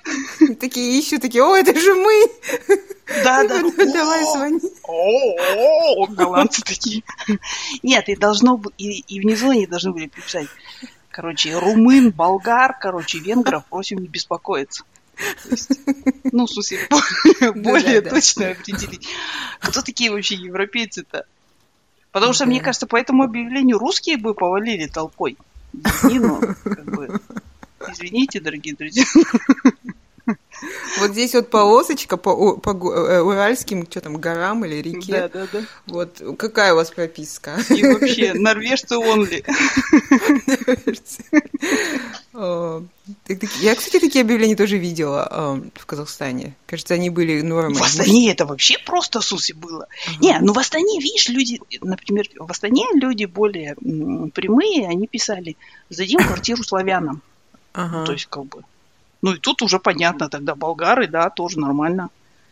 Такие 0.61 0.99
ищут, 0.99 1.23
такие, 1.23 1.43
о, 1.43 1.57
это 1.57 1.79
же 1.79 1.95
мы! 1.95 2.27
Да, 3.07 3.45
да. 3.45 3.63
Давай 3.63 4.25
звони. 4.25 4.61
О, 4.83 6.07
голландцы 6.09 6.63
такие. 6.63 7.03
Нет, 7.83 8.09
и 8.09 8.17
должно 8.17 8.57
быть, 8.57 8.75
и 8.79 9.21
внизу 9.21 9.51
они 9.51 9.67
должны 9.67 9.93
были 9.93 10.07
писать. 10.07 10.49
Короче, 11.11 11.59
румын, 11.59 12.11
болгар, 12.11 12.77
короче, 12.79 13.19
венгров 13.19 13.65
просим 13.67 13.99
не 13.99 14.09
беспокоиться. 14.09 14.85
Есть, 15.51 15.71
ну, 16.31 16.45
в 16.45 16.51
смысле, 16.51 16.87
более 17.55 18.03
точно 18.03 18.51
определить. 18.51 19.09
Кто 19.61 19.81
такие 19.81 20.11
вообще 20.11 20.35
европейцы-то? 20.35 21.25
Потому 22.13 22.33
что, 22.35 22.45
мне 22.45 22.61
кажется, 22.61 22.87
по 22.87 22.97
этому 22.97 23.23
объявлению 23.23 23.79
русские 23.79 24.19
бы 24.19 24.35
повалили 24.35 24.87
толпой. 24.89 25.39
Не, 26.05 26.19
ну, 26.19 26.41
как 26.65 26.85
бы, 26.85 27.21
Извините, 27.89 28.41
дорогие 28.41 28.75
друзья. 28.75 29.05
Вот 30.99 31.11
здесь 31.13 31.35
вот 31.35 31.51
полосочка 31.51 32.17
по, 32.17 32.57
по 32.57 32.71
э, 32.71 33.21
уральским, 33.21 33.87
что 33.89 34.01
там, 34.01 34.17
горам 34.17 34.65
или 34.65 34.77
реке. 34.77 35.13
Да, 35.13 35.29
да, 35.29 35.47
да. 35.53 35.63
Вот 35.87 36.23
какая 36.39 36.73
у 36.73 36.77
вас 36.77 36.91
прописка? 36.91 37.59
И 37.71 37.83
вообще, 37.83 38.35
норвежцы 38.35 38.95
онли. 38.95 39.45
Я, 43.61 43.75
кстати, 43.75 44.01
такие 44.01 44.23
объявления 44.23 44.57
тоже 44.57 44.79
видела 44.79 45.61
в 45.75 45.87
Казахстане. 45.87 46.55
Кажется, 46.67 46.95
они 46.95 47.11
были 47.11 47.41
нормой. 47.43 47.75
В 47.75 47.83
Астане 47.83 48.31
это 48.31 48.47
вообще 48.47 48.77
просто 48.85 49.21
суси 49.21 49.53
было. 49.53 49.87
Не, 50.21 50.39
ну 50.41 50.53
в 50.53 50.59
Астане, 50.59 51.01
видишь, 51.01 51.29
люди, 51.29 51.61
например, 51.81 52.27
в 52.39 52.51
Астане 52.51 52.85
люди 52.95 53.25
более 53.25 53.75
прямые, 53.75 54.89
они 54.89 55.07
писали, 55.07 55.57
сдадим 55.91 56.21
квартиру 56.21 56.63
славянам. 56.63 57.23
Ага. 57.73 58.07
То 58.07 58.13
есть, 58.13 58.27
как 58.27 58.45
бы. 58.47 58.63
Ну 59.27 59.35
и 59.35 59.39
тут 59.39 59.61
уже 59.61 59.81
понятно, 59.81 60.29
тогда 60.29 60.55
болгары, 60.55 61.09
да, 61.09 61.31
тоже 61.31 61.59
нормально. 61.59 62.11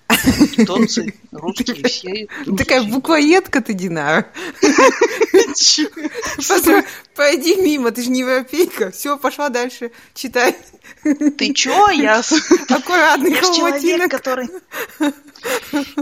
Македонцы, 0.08 1.14
русские, 1.30 1.84
все. 1.84 2.26
Такая 2.58 2.82
буквоедка 2.82 3.60
ты, 3.60 3.74
Динара. 3.74 4.26
Пойди 7.14 7.62
мимо, 7.62 7.92
ты 7.92 8.02
же 8.02 8.10
не 8.10 8.22
европейка. 8.22 8.90
Все, 8.90 9.16
пошла 9.16 9.50
дальше, 9.50 9.92
читай. 10.14 10.56
Ты 11.04 11.54
чё? 11.54 11.90
Я 11.90 12.22
аккуратный 12.68 13.30
Я 13.30 13.42
человек, 13.42 14.10
который... 14.10 14.48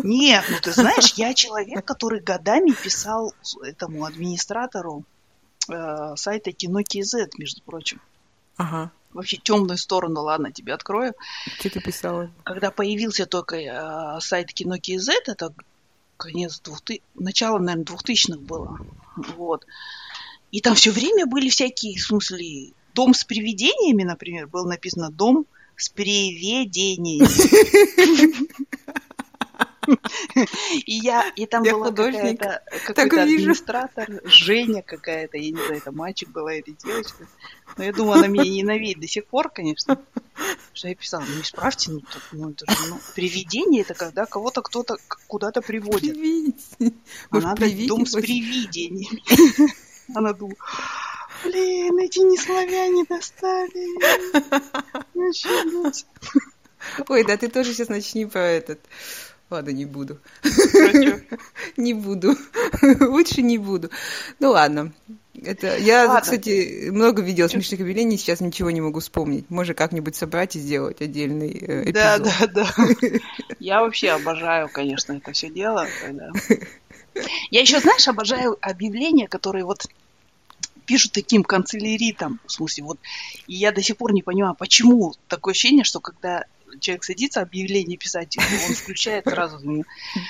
Нет, 0.03 0.45
ну 0.49 0.57
ты 0.63 0.73
знаешь, 0.73 1.13
я 1.17 1.35
человек, 1.35 1.85
который 1.85 2.21
годами 2.21 2.71
писал 2.71 3.35
этому 3.63 4.07
администратору 4.07 5.05
э, 5.69 6.15
сайта 6.17 6.53
Кино 6.53 6.81
KZ, 6.81 7.33
между 7.37 7.61
прочим. 7.61 8.01
Ага 8.57 8.91
вообще 9.13 9.37
темную 9.37 9.79
сторону, 9.79 10.23
ладно, 10.23 10.53
тебе 10.53 10.75
открою. 10.75 11.15
Что 11.59 11.71
ты 11.71 11.81
писала? 11.81 12.31
Когда 12.45 12.71
появился 12.71 13.27
только 13.27 13.57
э, 13.57 14.21
сайт 14.21 14.53
Кино 14.53 14.77
KZ, 14.77 15.11
это 15.27 15.53
конец 16.17 16.61
2000, 16.61 17.03
начало, 17.15 17.59
наверное, 17.59 17.85
2000-х 17.85 18.39
было. 18.39 18.79
Вот. 19.37 19.67
И 20.51 20.61
там 20.61 20.75
все 20.75 20.91
время 20.91 21.27
были 21.27 21.49
всякие, 21.49 21.99
в 21.99 22.03
смысле, 22.03 22.73
дом 22.95 23.15
с 23.15 23.25
привидениями, 23.25 24.05
например, 24.05 24.47
было 24.47 24.69
написано 24.69 25.11
дом 25.11 25.47
с 25.77 25.89
привидениями. 25.89 27.27
И 30.87 30.93
я, 30.93 31.29
и 31.35 31.47
там 31.47 31.65
я 31.65 31.73
была 31.75 31.91
какая-то, 31.91 32.63
какой-то 32.87 33.23
администратор, 33.23 34.09
Женя 34.25 34.83
какая-то, 34.83 35.37
я 35.39 35.51
не 35.51 35.57
знаю, 35.57 35.79
это 35.79 35.93
мальчик 35.93 36.29
была 36.29 36.55
или 36.55 36.77
девочка. 36.85 37.27
Но 37.77 37.85
я 37.85 37.93
думаю, 37.93 38.19
она 38.19 38.29
меня 38.29 38.51
ненавидит 38.51 39.01
до 39.01 39.09
сих 39.09 39.27
пор, 39.27 39.49
конечно. 39.49 39.99
Что 40.73 40.89
я 40.89 40.95
писала, 40.95 41.25
ну 41.27 41.41
исправьте, 41.41 41.91
ну, 41.91 42.01
так, 42.01 42.23
ну 42.33 42.51
это 42.51 42.71
же, 42.71 42.89
ну, 42.89 42.99
привидение 43.15 43.83
это 43.83 43.95
когда 43.95 44.27
кого-то 44.27 44.63
кто-то 44.63 44.97
куда-то 45.27 45.63
приводит. 45.63 46.15
Привидение. 46.15 46.93
А 47.31 47.41
надо 47.41 47.71
дом 47.87 48.07
с 48.07 48.13
привидениями. 48.13 49.23
Она 50.15 50.33
думала, 50.33 50.57
блин, 51.45 51.99
эти 51.99 52.21
не 52.21 52.39
славяне 52.39 53.05
достали. 53.09 53.87
Ой, 57.09 57.25
да 57.25 57.37
ты 57.37 57.49
тоже 57.49 57.73
сейчас 57.73 57.89
начни 57.89 58.27
про 58.27 58.41
этот 58.41 58.81
Ладно, 59.53 59.69
не 59.69 59.85
буду. 59.85 60.19
Не 61.77 61.93
буду. 61.93 62.35
Лучше 63.01 63.43
не 63.43 63.59
буду. 63.59 63.91
Ну 64.41 64.53
ладно. 64.53 64.93
Это 65.45 65.77
я, 65.77 66.07
Ладно. 66.07 66.21
кстати, 66.23 66.89
много 66.91 67.21
видела 67.21 67.49
смешных 67.49 67.81
объявлений, 67.81 68.17
сейчас 68.17 68.41
ничего 68.41 68.71
не 68.71 68.81
могу 68.81 69.01
вспомнить. 69.01 69.51
Может, 69.51 69.77
как-нибудь 69.77 70.17
собрать 70.17 70.57
и 70.57 70.59
сделать 70.59 71.03
отдельный 71.03 71.51
э, 71.51 71.91
эпизод. 71.91 71.93
Да, 71.93 72.19
да, 72.19 72.47
да. 72.49 73.19
Я 73.59 73.83
вообще 73.83 74.11
обожаю, 74.11 74.71
конечно, 74.71 75.13
это 75.13 75.33
все 75.33 75.51
дело. 75.51 75.87
Я 77.51 77.61
еще, 77.61 77.81
знаешь, 77.81 78.09
обожаю 78.09 78.57
объявления, 78.63 79.29
которые 79.29 79.67
вот 79.67 79.87
пишут 80.87 81.13
таким 81.13 81.45
канцеляритом, 81.45 82.41
в 82.47 82.53
смысле, 82.53 82.85
вот, 82.85 82.99
и 83.47 83.55
я 83.55 83.71
до 83.71 83.83
сих 83.83 83.99
пор 83.99 84.13
не 84.13 84.23
понимаю, 84.23 84.55
почему 84.55 85.15
такое 85.29 85.53
ощущение, 85.53 85.85
что 85.85 86.01
когда 86.01 86.45
человек 86.81 87.05
садится 87.05 87.41
объявление 87.41 87.97
писать, 87.97 88.37
он 88.39 88.75
включает 88.75 89.25
сразу. 89.27 89.85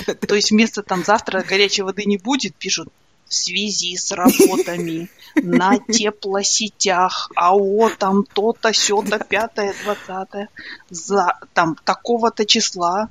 То 0.06 0.34
есть 0.34 0.50
вместо 0.50 0.82
там 0.82 1.04
завтра 1.04 1.42
горячей 1.42 1.82
воды 1.82 2.04
не 2.04 2.16
будет, 2.16 2.54
пишут 2.54 2.88
в 3.26 3.34
связи 3.34 3.96
с 3.96 4.12
работами 4.12 5.08
на 5.34 5.78
теплосетях, 5.78 7.30
АО, 7.34 7.90
там 7.98 8.24
то-то, 8.24 8.72
сё-то, 8.74 9.18
пятое, 9.18 9.74
двадцатое, 9.84 10.48
за 10.90 11.38
там 11.54 11.76
такого-то 11.84 12.44
числа 12.44 13.08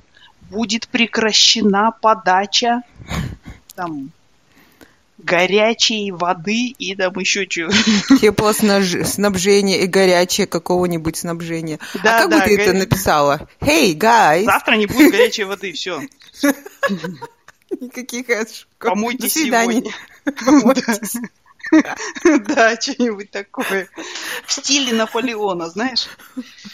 будет 0.50 0.86
прекращена 0.88 1.90
подача 2.00 2.82
там 3.74 4.12
горячей 5.22 6.10
воды 6.12 6.74
и 6.78 6.94
там 6.94 7.18
еще 7.18 7.46
что. 7.48 7.68
Теплоснабжение 8.20 9.82
и 9.82 9.86
горячее 9.86 10.46
какого-нибудь 10.46 11.16
снабжения. 11.16 11.78
Да, 12.02 12.16
а 12.16 12.20
как 12.22 12.30
да, 12.30 12.38
бы 12.38 12.44
ты 12.44 12.56
го... 12.56 12.62
это 12.62 12.72
написала? 12.72 13.48
Hey, 13.60 13.94
guys! 13.94 14.44
Завтра 14.44 14.74
не 14.74 14.86
будет 14.86 15.12
горячей 15.12 15.44
воды, 15.44 15.72
все. 15.72 16.02
Никаких 17.80 18.28
ошибок. 18.30 18.68
Помойте 18.78 19.28
сегодня. 19.28 19.92
Да, 22.24 22.78
что-нибудь 22.78 23.30
такое. 23.30 23.88
В 24.44 24.52
стиле 24.52 24.92
Наполеона, 24.92 25.70
знаешь. 25.70 26.06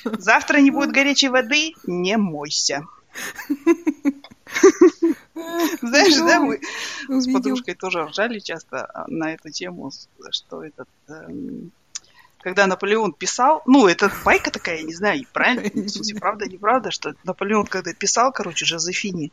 Завтра 0.04 0.58
не 0.58 0.72
будет 0.72 0.90
горячей 0.90 1.28
воды, 1.28 1.74
не 1.86 2.16
мойся. 2.16 2.84
Знаешь, 5.82 6.16
да, 6.16 6.40
мы 6.40 6.60
с 7.08 7.32
подружкой 7.32 7.74
тоже 7.74 8.04
ржали 8.04 8.38
часто 8.38 9.04
на 9.08 9.34
эту 9.34 9.50
тему, 9.50 9.90
что 10.30 10.62
этот 10.62 10.88
эм, 11.08 11.72
когда 12.40 12.66
Наполеон 12.66 13.12
писал, 13.12 13.62
ну, 13.66 13.86
это 13.86 14.10
байка 14.24 14.50
такая, 14.50 14.78
я 14.78 14.82
не 14.82 14.94
знаю, 14.94 15.24
правильно, 15.32 15.70
в 15.82 15.88
смысле, 15.88 16.18
правда, 16.18 16.46
неправда, 16.46 16.90
что 16.90 17.14
Наполеон, 17.24 17.66
когда 17.66 17.92
писал, 17.92 18.32
короче, 18.32 18.64
Жозефини, 18.64 19.32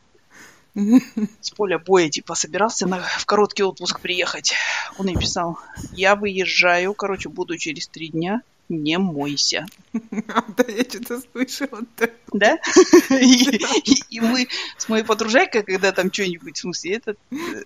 с 1.40 1.50
поля 1.50 1.78
боя, 1.78 2.10
типа, 2.10 2.34
собирался 2.34 2.86
на, 2.86 3.00
в 3.00 3.24
короткий 3.24 3.62
отпуск 3.62 4.00
приехать. 4.00 4.54
Он 4.98 5.06
ей 5.06 5.16
писал, 5.16 5.58
я 5.92 6.16
выезжаю, 6.16 6.92
короче, 6.94 7.28
буду 7.28 7.56
через 7.56 7.88
три 7.88 8.08
дня, 8.08 8.42
не 8.68 8.98
мойся. 8.98 9.66
Да, 9.92 10.64
я 10.68 10.82
что-то 10.82 11.20
слышала. 11.20 11.82
Да? 12.32 12.58
И 13.10 14.20
мы 14.20 14.48
с 14.76 14.88
моей 14.88 15.04
подружайкой, 15.04 15.62
когда 15.62 15.92
там 15.92 16.12
что-нибудь, 16.12 16.56
в 16.56 16.60
смысле, 16.60 16.94
этот, 16.96 17.18
э, 17.30 17.62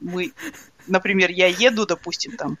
мы, 0.00 0.32
например, 0.86 1.30
я 1.30 1.46
еду, 1.46 1.86
допустим, 1.86 2.36
там, 2.36 2.58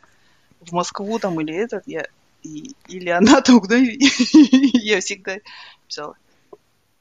в 0.60 0.72
Москву 0.72 1.18
там 1.18 1.40
или 1.40 1.54
этот, 1.54 1.82
я, 1.86 2.06
или 2.42 3.08
она 3.08 3.40
там, 3.40 3.60
куда 3.60 3.76
я 3.76 5.00
всегда 5.00 5.38
писала, 5.86 6.16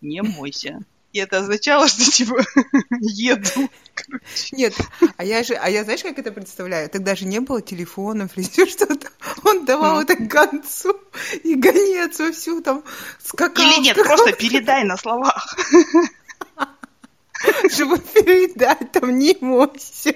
не 0.01 0.21
мойся. 0.21 0.81
И 1.13 1.19
это 1.19 1.39
означало, 1.39 1.87
что 1.87 2.09
типа 2.09 2.41
еду. 3.01 3.69
Короче. 3.93 4.55
Нет, 4.55 4.73
а 5.17 5.25
я 5.25 5.43
же, 5.43 5.55
а 5.55 5.69
я 5.69 5.83
знаешь, 5.83 6.03
как 6.03 6.17
это 6.17 6.31
представляю? 6.31 6.89
Тогда 6.89 7.15
же 7.15 7.25
не 7.25 7.39
было 7.39 7.61
телефонов 7.61 8.37
или 8.37 8.65
что-то. 8.69 9.09
Он 9.43 9.65
давал 9.65 9.95
ну. 9.95 10.01
это 10.01 10.15
гонцу, 10.15 10.99
и 11.43 11.55
гонец 11.55 12.19
всю 12.35 12.61
там 12.61 12.83
скакал. 13.21 13.65
Или 13.65 13.81
нет, 13.81 13.97
скакал. 13.97 14.17
просто 14.17 14.33
передай 14.37 14.83
на 14.85 14.95
словах. 14.97 15.57
Чтобы 17.69 17.97
передать, 17.97 18.91
там 18.91 19.17
не 19.17 19.35
мойся. 19.41 20.15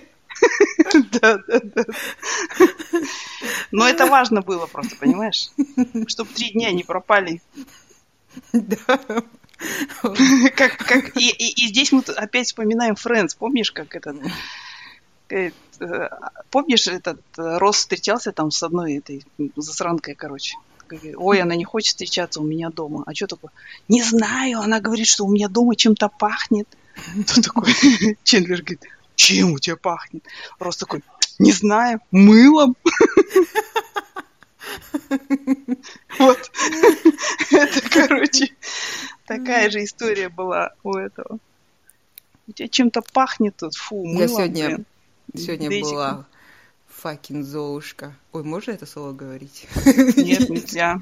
Да, 1.11 1.39
да, 1.47 1.59
да. 1.63 1.83
Но 3.71 3.87
это 3.87 4.05
важно 4.05 4.41
было 4.41 4.65
просто, 4.67 4.95
понимаешь? 4.95 5.49
Чтобы 6.07 6.31
три 6.33 6.51
дня 6.51 6.71
не 6.71 6.83
пропали. 6.83 7.41
Да. 8.53 8.99
Как, 10.55 10.77
как, 10.77 11.17
и, 11.17 11.29
и, 11.29 11.65
и 11.65 11.67
здесь 11.67 11.91
мы 11.91 12.01
опять 12.01 12.47
вспоминаем 12.47 12.95
Френдс. 12.95 13.35
Помнишь, 13.35 13.71
как 13.71 13.95
этот... 13.95 14.17
Э, 15.29 15.51
помнишь, 16.51 16.87
этот 16.87 17.19
э, 17.37 17.57
Росс 17.57 17.77
встречался 17.77 18.31
там 18.31 18.51
с 18.51 18.61
одной 18.63 18.97
этой 18.97 19.25
засранкой, 19.55 20.15
короче? 20.15 20.55
Ой, 21.15 21.41
она 21.41 21.55
не 21.55 21.65
хочет 21.65 21.89
встречаться 21.89 22.41
у 22.41 22.45
меня 22.45 22.69
дома. 22.69 23.03
А 23.05 23.13
что 23.13 23.27
такое? 23.27 23.51
Не 23.87 24.03
знаю, 24.03 24.59
она 24.59 24.79
говорит, 24.79 25.07
что 25.07 25.25
у 25.25 25.31
меня 25.31 25.47
дома 25.47 25.75
чем-то 25.75 26.09
пахнет. 26.09 26.67
Тут 27.27 27.45
такой 27.45 27.73
Чендлер 28.23 28.61
говорит, 28.61 28.83
чем 29.15 29.53
у 29.53 29.59
тебя 29.59 29.75
пахнет? 29.75 30.23
Рос 30.59 30.77
такой, 30.77 31.03
не 31.39 31.51
знаю, 31.51 32.01
мылом. 32.11 32.75
Вот. 36.17 36.51
Это, 37.51 37.89
короче, 37.89 38.49
Такая 39.55 39.71
же 39.71 39.83
история 39.83 40.29
была 40.29 40.73
у 40.83 40.95
этого. 40.95 41.39
У 42.47 42.51
тебя 42.51 42.67
чем-то 42.67 43.01
пахнет 43.13 43.55
тут, 43.57 43.75
фу, 43.75 44.05
мылом, 44.05 44.19
Я 44.19 44.27
сегодня, 44.27 44.65
блин. 44.67 44.85
сегодня 45.35 45.81
была 45.81 46.25
факин 46.87 47.43
Золушка. 47.43 48.13
Ой, 48.33 48.43
можно 48.43 48.71
это 48.71 48.85
слово 48.85 49.13
говорить? 49.13 49.67
Нет, 50.17 50.49
нельзя. 50.49 50.99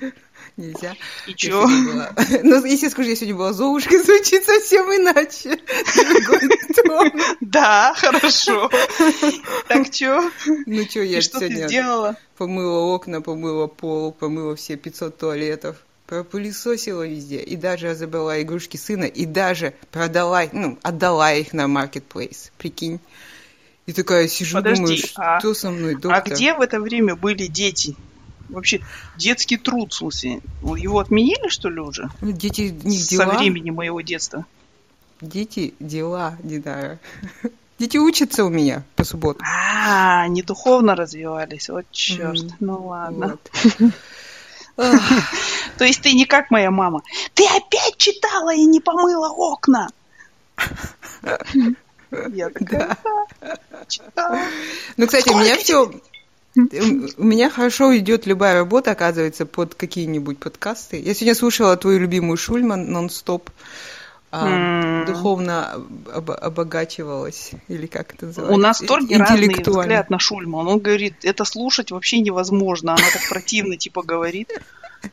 Нельзя. 0.56 0.96
И 1.28 1.34
чё? 1.34 1.66
Была... 1.66 2.13
Ну, 2.44 2.63
если 2.66 2.86
я 2.86 2.92
скажу, 2.92 3.10
я 3.10 3.16
сегодня 3.16 3.36
была 3.36 3.54
Золушкой, 3.54 3.98
звучит 4.04 4.44
совсем 4.44 4.86
иначе. 4.92 5.60
Да, 7.42 7.94
хорошо. 7.96 8.70
Так 9.68 9.89
чё? 9.89 10.32
Ну 10.66 10.86
чё, 10.86 11.02
я 11.02 11.22
что 11.22 11.39
ты 11.39 11.68
сделала? 11.68 12.18
Помыла 12.38 12.80
окна, 12.94 13.22
помыла 13.22 13.68
пол, 13.68 14.12
помыла 14.12 14.56
все 14.56 14.76
500 14.76 15.18
туалетов 15.18 15.78
пропылесосила 16.08 17.08
везде, 17.08 17.42
и 17.42 17.56
даже 17.56 17.96
забрала 17.96 18.42
игрушки 18.42 18.78
сына, 18.78 19.06
и 19.06 19.26
даже 19.26 19.74
продала, 19.92 20.44
ну, 20.52 20.78
отдала 20.82 21.34
их 21.34 21.54
на 21.54 21.68
маркетплейс, 21.68 22.52
прикинь. 22.58 23.00
И 23.86 23.94
такая 23.94 24.28
сижу, 24.28 24.58
Подожди, 24.58 24.82
думаю, 24.82 25.00
а 25.18 25.39
что 25.39 25.52
а, 25.52 25.56
со 25.56 25.72
мной, 25.72 25.96
доктор? 25.96 26.13
А 26.13 26.22
где 26.22 26.54
в 26.54 26.62
это 26.62 26.80
время 26.80 27.16
были 27.16 27.48
дети? 27.48 27.96
Вообще, 28.50 28.82
детский 29.18 29.58
труд, 29.58 29.94
смысле, 29.94 30.42
его 30.62 31.00
отменили, 31.00 31.50
что 31.50 31.70
ли, 31.70 31.80
уже? 31.80 32.10
Ну, 32.22 32.32
дети 32.32 32.74
не 32.84 32.98
дела. 32.98 33.32
Со 33.32 33.38
времени 33.38 33.72
моего 33.72 34.00
детства. 34.02 34.46
Дети 35.20 35.74
дела, 35.80 36.38
Дидара. 36.44 37.00
Дети 37.80 37.98
учатся 37.98 38.46
у 38.46 38.50
меня 38.50 38.84
по 38.96 39.04
субботам. 39.04 39.46
А, 39.46 40.28
не 40.28 40.44
духовно 40.44 40.96
развивались, 40.96 41.70
вот 41.70 41.86
черт. 41.92 42.46
Ну 42.60 42.88
ладно. 42.88 43.38
Вот. 43.80 43.92
То 45.78 45.86
есть 45.86 46.02
ты 46.02 46.14
не 46.14 46.26
как 46.26 46.52
моя 46.52 46.72
мама. 46.72 47.02
Ты 47.34 47.46
опять 47.46 47.98
читала 47.98 48.54
и 48.54 48.66
не 48.66 48.80
помыла 48.80 49.30
окна. 49.30 49.90
Я 52.32 52.50
такая, 52.50 52.98
да. 54.16 54.48
Ну, 54.98 55.08
кстати, 55.08 55.30
у 55.30 55.38
меня 55.38 55.58
все... 55.58 55.92
У 56.56 57.24
меня 57.24 57.50
хорошо 57.50 57.98
идет 57.98 58.28
любая 58.28 58.54
работа, 58.54 58.92
оказывается, 58.92 59.48
под 59.48 59.74
какие-нибудь 59.74 60.38
подкасты. 60.38 61.00
Я 61.00 61.16
сегодня 61.16 61.34
слушала 61.34 61.76
твою 61.78 62.00
любимую 62.00 62.38
Шульман 62.38 62.92
нон-стоп. 62.92 63.50
Mm. 64.34 65.06
духовно 65.06 65.86
об, 66.12 66.32
обогачивалась, 66.32 67.52
или 67.67 67.86
как 67.86 68.15
это 68.15 68.26
называется? 68.26 68.56
У 68.56 68.58
нас 68.58 68.78
столько 68.78 69.17
разный 69.19 69.63
взгляд 69.63 70.10
на 70.10 70.17
Шульман. 70.17 70.67
Он 70.67 70.80
говорит, 70.80 71.24
это 71.24 71.46
слушать 71.46 71.91
вообще 71.91 72.19
невозможно. 72.19 72.93
Она 72.93 73.04
так 73.13 73.30
противно 73.30 73.78
типа 73.78 74.02
говорит. 74.02 74.52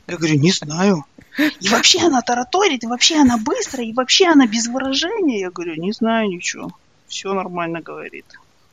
Я 0.07 0.17
говорю, 0.17 0.39
не 0.39 0.51
знаю. 0.51 1.05
И 1.37 1.69
вообще 1.69 1.99
она 1.99 2.21
тараторит, 2.21 2.83
и 2.83 2.87
вообще 2.87 3.17
она 3.17 3.37
быстрая, 3.37 3.85
и 3.85 3.93
вообще 3.93 4.27
она 4.27 4.47
без 4.47 4.67
выражения. 4.67 5.41
Я 5.41 5.51
говорю, 5.51 5.75
не 5.75 5.91
знаю 5.91 6.27
ничего. 6.27 6.71
Все 7.07 7.33
нормально 7.33 7.81
говорит. 7.81 8.25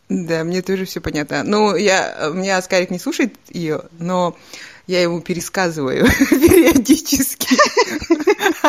Да, 0.09 0.45
мне 0.45 0.63
тоже 0.63 0.87
все 0.87 1.01
понятно. 1.01 1.43
Ну, 1.45 1.77
я, 1.77 2.31
меня 2.33 2.57
Аскарик 2.57 2.91
не 2.91 2.99
слушает 2.99 3.35
ее, 3.51 3.83
но 3.99 4.35
я 4.87 5.03
ему 5.03 5.21
пересказываю 5.21 6.07
периодически. 6.31 7.55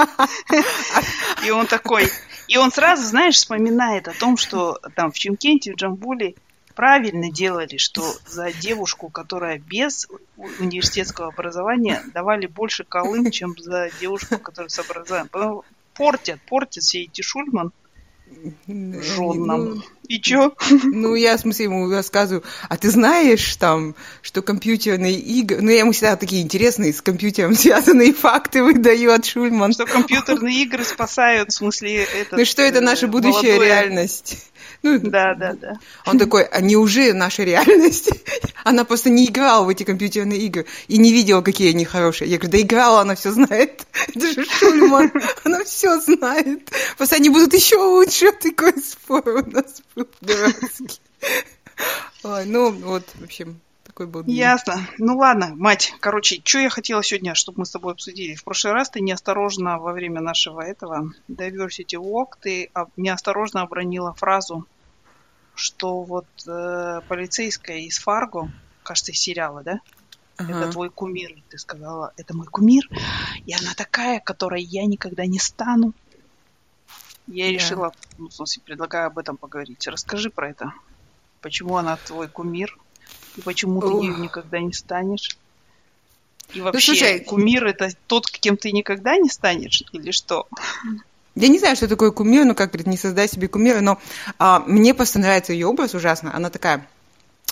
И 1.46 1.52
он 1.52 1.68
такой, 1.68 2.10
и 2.48 2.58
он 2.58 2.72
сразу, 2.72 3.04
знаешь, 3.04 3.36
вспоминает 3.36 4.08
о 4.08 4.14
том, 4.14 4.38
что 4.38 4.80
там 4.96 5.12
в 5.12 5.20
Чемкенте, 5.20 5.74
в 5.74 5.76
Джамбуле 5.76 6.36
правильно 6.76 7.32
делали, 7.32 7.78
что 7.78 8.04
за 8.26 8.52
девушку, 8.52 9.10
которая 9.10 9.60
без 9.60 10.08
университетского 10.38 11.28
образования, 11.28 12.02
давали 12.14 12.48
больше 12.48 12.84
колым, 12.84 13.32
чем 13.32 13.56
за 13.58 13.90
девушку, 14.00 14.40
которая 14.40 14.70
с 14.70 14.80
образованием. 14.80 15.64
Портят, 15.94 16.40
портят 16.48 16.84
все 16.84 17.04
эти 17.04 17.22
шульман 17.22 17.72
женам. 18.68 19.66
Ну, 19.76 19.84
и 20.10 20.20
чё? 20.20 20.54
Ну, 20.84 21.14
я, 21.14 21.38
в 21.38 21.40
смысле, 21.40 21.66
ему 21.66 21.90
рассказываю, 21.90 22.44
а 22.68 22.78
ты 22.78 22.90
знаешь, 22.90 23.56
там, 23.56 23.96
что 24.24 24.42
компьютерные 24.42 25.14
игры... 25.14 25.62
Ну, 25.62 25.70
я 25.70 25.80
ему 25.80 25.92
всегда 25.92 26.16
такие 26.16 26.42
интересные 26.42 26.92
с 26.94 27.02
компьютером 27.02 27.54
связанные 27.56 28.14
факты 28.14 28.64
выдаю 28.64 29.14
от 29.14 29.26
Шульман. 29.26 29.72
Что 29.72 29.86
компьютерные 29.86 30.64
игры 30.64 30.84
спасают, 30.84 31.52
в 31.52 31.54
смысле, 31.54 32.04
это... 32.04 32.38
Ну, 32.38 32.46
что 32.46 32.64
это 32.64 32.82
наша 32.82 33.08
будущая 33.08 33.56
молодое... 33.56 33.68
реальность. 33.68 34.49
Ну, 34.82 35.00
да, 35.04 35.36
да, 35.36 35.54
да. 35.54 35.74
Он 36.06 36.18
такой, 36.18 36.44
они 36.44 36.76
уже 36.76 37.14
наша 37.14 37.44
реальность. 37.44 38.10
Она 38.64 38.84
просто 38.86 39.10
не 39.10 39.26
играла 39.26 39.66
в 39.66 39.70
эти 39.70 39.84
компьютерные 39.84 40.40
игры 40.40 40.66
и 40.88 40.98
не 40.98 41.12
видела, 41.12 41.42
какие 41.42 41.72
они 41.72 41.86
хорошие. 41.86 42.30
Я 42.30 42.38
говорю, 42.38 42.52
да 42.52 42.62
играла, 42.62 43.02
она 43.02 43.16
все 43.16 43.32
знает. 43.32 43.86
Это 44.08 44.34
же 44.34 44.46
Шульман, 44.46 45.12
она 45.44 45.64
все 45.64 46.00
знает. 46.00 46.70
Просто 46.98 47.16
они 47.16 47.30
будут 47.30 47.54
еще 47.54 47.78
лучше. 47.78 48.32
Такой 48.32 48.74
спор 48.82 49.28
у 49.28 49.52
нас 49.52 49.82
был 49.96 50.08
дурацкий. 50.22 51.00
Ой, 52.24 52.46
ну, 52.46 52.72
вот, 52.72 53.04
в 53.16 53.24
общем, 53.24 53.60
такой 54.00 54.24
был. 54.24 54.32
Ясно. 54.32 54.88
Ну 54.98 55.18
ладно, 55.18 55.54
мать. 55.56 55.94
Короче, 56.00 56.42
что 56.44 56.60
я 56.60 56.70
хотела 56.70 57.04
сегодня, 57.04 57.36
чтобы 57.36 57.60
мы 57.60 57.66
с 57.66 57.72
тобой 57.72 57.94
обсудили. 57.94 58.36
В 58.36 58.44
прошлый 58.44 58.74
раз 58.74 58.90
ты 58.90 59.02
неосторожно 59.02 59.80
во 59.80 59.92
время 59.92 60.22
нашего 60.22 60.62
этого 60.62 61.12
Diversity 61.28 61.98
Walk, 61.98 62.38
ты 62.42 62.72
неосторожно 62.98 63.62
обронила 63.62 64.14
фразу, 64.14 64.66
что 65.56 66.04
вот 66.04 66.28
э, 66.48 67.02
полицейская 67.08 67.80
из 67.80 68.00
Фарго, 68.00 68.52
кажется, 68.84 69.12
из 69.12 69.20
сериала, 69.20 69.64
да? 69.64 69.82
Ага. 70.38 70.58
Это 70.58 70.72
твой 70.72 70.90
кумир. 70.90 71.36
Ты 71.50 71.58
сказала, 71.58 72.14
это 72.16 72.34
мой 72.34 72.48
кумир. 72.48 72.88
И 73.46 73.54
она 73.54 73.74
такая, 73.76 74.22
которой 74.22 74.64
я 74.64 74.86
никогда 74.86 75.26
не 75.26 75.40
стану. 75.40 75.94
Я 77.28 77.48
да. 77.48 77.52
решила, 77.52 77.92
ну, 78.18 78.30
в 78.30 78.34
смысле, 78.34 78.64
предлагаю 78.66 79.08
об 79.08 79.20
этом 79.20 79.36
поговорить. 79.36 79.86
Расскажи 79.88 80.30
про 80.30 80.50
это. 80.50 80.74
Почему 81.42 81.76
она 81.76 81.98
твой 81.98 82.30
кумир? 82.30 82.78
И 83.38 83.42
почему 83.42 83.82
ты 83.82 84.06
ею 84.06 84.18
никогда 84.18 84.60
не 84.60 84.74
станешь? 84.74 85.38
И 86.54 86.62
вообще, 86.62 86.92
ну, 86.92 86.98
слушай, 86.98 87.20
кумир 87.20 87.66
это 87.66 87.90
тот, 88.08 88.30
кем 88.30 88.58
ты 88.58 88.72
никогда 88.72 89.18
не 89.18 89.30
станешь, 89.30 89.84
или 89.92 90.12
что? 90.12 90.48
Я 91.36 91.48
не 91.48 91.60
знаю, 91.60 91.76
что 91.76 91.88
такое 91.88 92.12
кумир, 92.12 92.44
ну 92.46 92.56
как 92.56 92.72
говорит, 92.72 92.88
не 92.88 92.98
создай 92.98 93.28
себе 93.28 93.48
кумира, 93.48 93.82
но 93.82 94.00
а, 94.40 94.60
мне 94.66 94.94
просто 94.94 95.20
нравится 95.20 95.54
ее 95.54 95.68
образ 95.68 95.94
ужасно. 95.94 96.36
Она 96.36 96.50
такая 96.50 96.88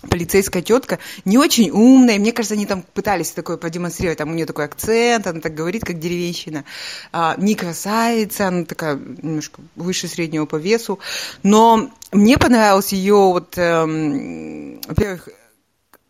полицейская 0.09 0.61
тетка, 0.61 0.99
не 1.25 1.37
очень 1.37 1.69
умная. 1.71 2.19
Мне 2.19 2.31
кажется, 2.31 2.55
они 2.55 2.65
там 2.65 2.83
пытались 2.93 3.31
такое 3.31 3.57
продемонстрировать. 3.57 4.17
Там 4.17 4.31
у 4.31 4.33
нее 4.33 4.45
такой 4.45 4.65
акцент, 4.65 5.27
она 5.27 5.41
так 5.41 5.53
говорит, 5.53 5.85
как 5.85 5.99
деревенщина. 5.99 6.65
А, 7.11 7.35
не 7.37 7.55
красавица, 7.55 8.47
она 8.47 8.65
такая 8.65 8.95
немножко 8.95 9.61
выше 9.75 10.07
среднего 10.07 10.45
по 10.45 10.57
весу. 10.57 10.99
Но 11.43 11.89
мне 12.11 12.37
понравилась 12.37 12.93
ее, 12.93 13.15
вот, 13.15 13.57
эм, 13.57 14.81
во-первых, 14.81 15.29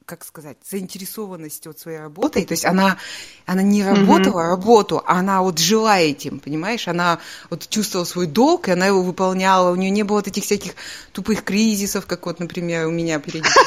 как 0.08 0.24
сказать, 0.24 0.56
заинтересованность 0.67 1.67
от 1.67 1.80
своей 1.80 2.00
работой. 2.00 2.46
То 2.46 2.54
есть 2.54 2.63
она, 2.63 2.98
она 3.46 3.62
не 3.62 3.84
работала 3.84 4.39
mm-hmm. 4.39 4.50
работу, 4.50 5.04
а 5.06 5.20
она 5.20 5.41
вот 5.41 5.60
жила 5.60 6.00
этим, 6.00 6.39
понимаешь? 6.39 6.88
Она 6.88 7.20
вот 7.50 7.67
чувствовала 7.67 8.06
свой 8.06 8.26
долг, 8.26 8.70
и 8.70 8.72
она 8.72 8.88
его 8.88 9.04
выполняла. 9.04 9.70
У 9.70 9.76
нее 9.76 9.91
не 9.91 10.04
было 10.04 10.17
вот 10.17 10.28
этих 10.30 10.46
всяких 10.46 10.76
тупых 11.12 11.43
кризисов, 11.43 12.06
как 12.06 12.26
вот, 12.26 12.39
например, 12.39 12.88
у 12.88 12.91
меня 12.91 13.20
периодически. 13.20 13.60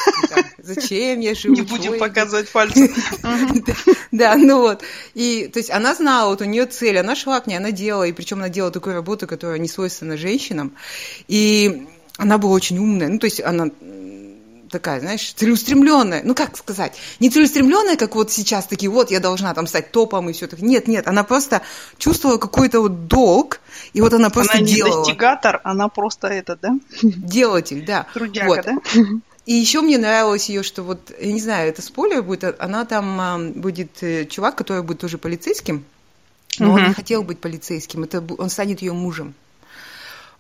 Зачем 0.63 1.21
я 1.21 1.35
живу? 1.35 1.57
Не 1.57 1.63
будем 1.63 1.99
показывать 1.99 2.51
пальцем. 2.51 2.89
Да, 4.11 4.35
ну 4.35 4.59
вот. 4.61 4.83
И, 5.15 5.49
то 5.53 5.59
есть 5.59 5.71
она 5.71 5.95
знала, 5.95 6.31
вот 6.31 6.41
у 6.41 6.45
нее 6.45 6.67
цель, 6.67 6.99
она 6.99 7.15
шла 7.15 7.41
к 7.41 7.47
ней, 7.47 7.57
она 7.57 7.71
делала, 7.71 8.05
и 8.05 8.13
причем 8.13 8.39
она 8.39 8.49
делала 8.49 8.73
такую 8.73 8.95
работу, 8.95 9.29
которая 9.29 9.59
не 9.59 9.69
свойственна 9.69 10.17
женщинам. 10.17 10.75
И 11.29 11.87
она 12.17 12.39
была 12.39 12.53
очень 12.53 12.79
умная, 12.79 13.09
ну, 13.09 13.19
то 13.19 13.27
есть 13.27 13.41
она 13.41 13.71
такая, 14.71 15.01
знаешь, 15.01 15.33
целеустремленная. 15.33 16.23
Ну, 16.25 16.35
как 16.35 16.57
сказать, 16.57 16.97
не 17.19 17.31
целеустремленная, 17.31 17.97
как 17.97 18.15
вот 18.15 18.31
сейчас 18.31 18.67
такие, 18.67 18.91
вот 18.91 19.11
я 19.11 19.21
должна 19.21 19.53
там 19.55 19.67
стать 19.67 19.93
топом 19.93 20.31
и 20.31 20.33
все 20.33 20.47
так. 20.47 20.61
Нет, 20.61 20.89
нет, 20.89 21.07
она 21.07 21.25
просто 21.25 21.63
чувствовала 21.99 22.39
какой-то 22.39 22.81
вот 22.81 23.07
долг, 23.09 23.61
и 23.93 24.01
вот 24.01 24.13
она 24.15 24.31
просто 24.31 24.59
она 24.59 24.67
делала. 24.67 24.93
Она 24.93 25.01
не 25.01 25.07
достигатор, 25.07 25.61
она 25.65 25.89
просто 25.89 26.29
это, 26.29 26.57
да? 26.61 26.71
Делатель, 27.03 27.85
да. 27.85 28.07
Трудяга, 28.15 28.49
вот. 28.49 28.65
да? 28.65 28.77
И 29.47 29.55
еще 29.55 29.81
мне 29.81 29.99
нравилось 29.99 30.49
ее, 30.49 30.63
что 30.63 30.83
вот, 30.83 31.13
я 31.19 31.33
не 31.33 31.41
знаю, 31.41 31.69
это 31.69 31.83
спойлер 31.83 32.23
будет, 32.23 32.61
она 32.61 32.85
там 32.85 33.53
будет 33.53 34.03
э, 34.03 34.27
чувак, 34.27 34.55
который 34.55 34.83
будет 34.83 35.01
тоже 35.01 35.19
полицейским, 35.19 35.85
но 36.59 36.69
угу. 36.69 36.77
он 36.77 36.89
не 36.89 36.95
хотел 36.95 37.23
быть 37.23 37.41
полицейским, 37.41 38.05
это 38.05 38.23
он 38.39 38.51
станет 38.51 38.83
ее 38.83 38.93
мужем. 38.93 39.35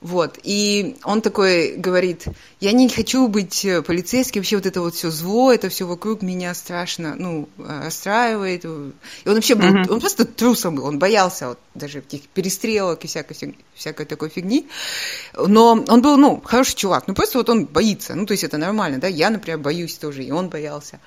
Вот. 0.00 0.38
И 0.42 0.96
он 1.04 1.20
такой 1.20 1.76
говорит, 1.76 2.24
я 2.58 2.72
не 2.72 2.88
хочу 2.88 3.28
быть 3.28 3.66
э, 3.66 3.82
полицейским, 3.82 4.40
вообще 4.40 4.56
вот 4.56 4.64
это 4.64 4.80
вот 4.80 4.94
все 4.94 5.10
зло, 5.10 5.52
это 5.52 5.68
все 5.68 5.86
вокруг 5.86 6.22
меня 6.22 6.54
страшно, 6.54 7.14
ну, 7.18 7.50
э, 7.58 7.82
расстраивает. 7.84 8.64
И 8.64 8.68
он 8.68 8.94
вообще 9.26 9.54
был, 9.56 9.68
mm-hmm. 9.68 9.90
он 9.90 10.00
просто 10.00 10.24
трусом 10.24 10.76
был, 10.76 10.86
он 10.86 10.98
боялся 10.98 11.48
вот 11.48 11.58
даже 11.74 11.98
этих 11.98 12.22
перестрелок 12.28 13.04
и 13.04 13.08
всякой, 13.08 13.54
всякой 13.74 14.06
такой 14.06 14.30
фигни. 14.30 14.68
Но 15.36 15.84
он 15.86 16.00
был, 16.00 16.16
ну, 16.16 16.40
хороший 16.42 16.76
чувак, 16.76 17.04
ну, 17.06 17.12
просто 17.12 17.36
вот 17.36 17.50
он 17.50 17.66
боится, 17.66 18.14
ну, 18.14 18.24
то 18.24 18.32
есть 18.32 18.44
это 18.44 18.56
нормально, 18.56 19.00
да, 19.00 19.06
я, 19.06 19.28
например, 19.28 19.58
боюсь 19.58 19.98
тоже, 19.98 20.24
и 20.24 20.30
он 20.30 20.48
боялся. 20.48 20.98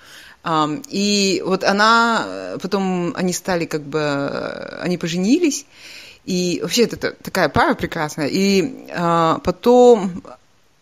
И 0.90 1.42
вот 1.46 1.64
она, 1.64 2.26
э, 2.28 2.58
потом 2.62 3.14
они 3.16 3.34
стали 3.34 3.66
как 3.66 3.82
бы, 3.82 4.00
они 4.82 4.98
поженились, 4.98 5.66
и 6.26 6.60
вообще 6.62 6.84
это 6.84 7.12
такая 7.12 7.50
пара 7.50 7.74
прекрасная. 7.74 8.28
И 8.28 8.88
а, 8.92 9.40
потом 9.40 10.24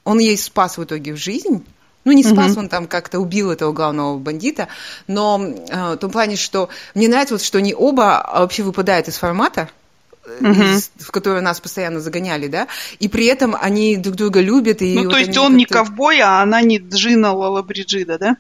он 0.04 0.20
ей 0.20 0.38
спас 0.38 0.78
в 0.78 0.84
итоге 0.84 1.14
в 1.14 1.18
жизнь. 1.18 1.66
Ну, 2.04 2.14
не 2.14 2.24
спас, 2.24 2.54
mm-hmm. 2.54 2.60
он 2.60 2.70
там 2.70 2.88
как-то 2.88 3.20
убил 3.20 3.52
этого 3.52 3.74
главного 3.74 4.18
бандита, 4.18 4.70
но 5.06 5.40
э, 5.40 5.94
в 5.94 5.98
том 5.98 6.10
плане, 6.10 6.36
что 6.36 6.70
мне 6.96 7.08
нравится, 7.08 7.36
вот, 7.36 7.44
что 7.44 7.60
они 7.60 7.76
оба 7.76 8.18
а, 8.18 8.40
вообще 8.40 8.64
выпадают 8.64 9.08
из 9.08 9.18
формата, 9.18 9.70
mm-hmm. 10.26 10.78
из, 10.78 10.90
в 10.98 11.12
который 11.12 11.42
нас 11.42 11.60
постоянно 11.60 12.00
загоняли, 12.00 12.48
да, 12.48 12.68
и 13.00 13.08
при 13.08 13.28
этом 13.28 13.56
они 13.60 13.98
друг 13.98 14.16
друга 14.16 14.42
любят. 14.42 14.82
И 14.82 14.96
ну, 14.96 15.04
вот 15.04 15.12
то 15.12 15.20
есть 15.20 15.38
он 15.38 15.56
не 15.56 15.66
ковбой, 15.66 16.22
а 16.22 16.42
она 16.42 16.62
не 16.62 16.80
Джина 16.80 17.36
Лалабриджида, 17.36 18.18
да? 18.18 18.38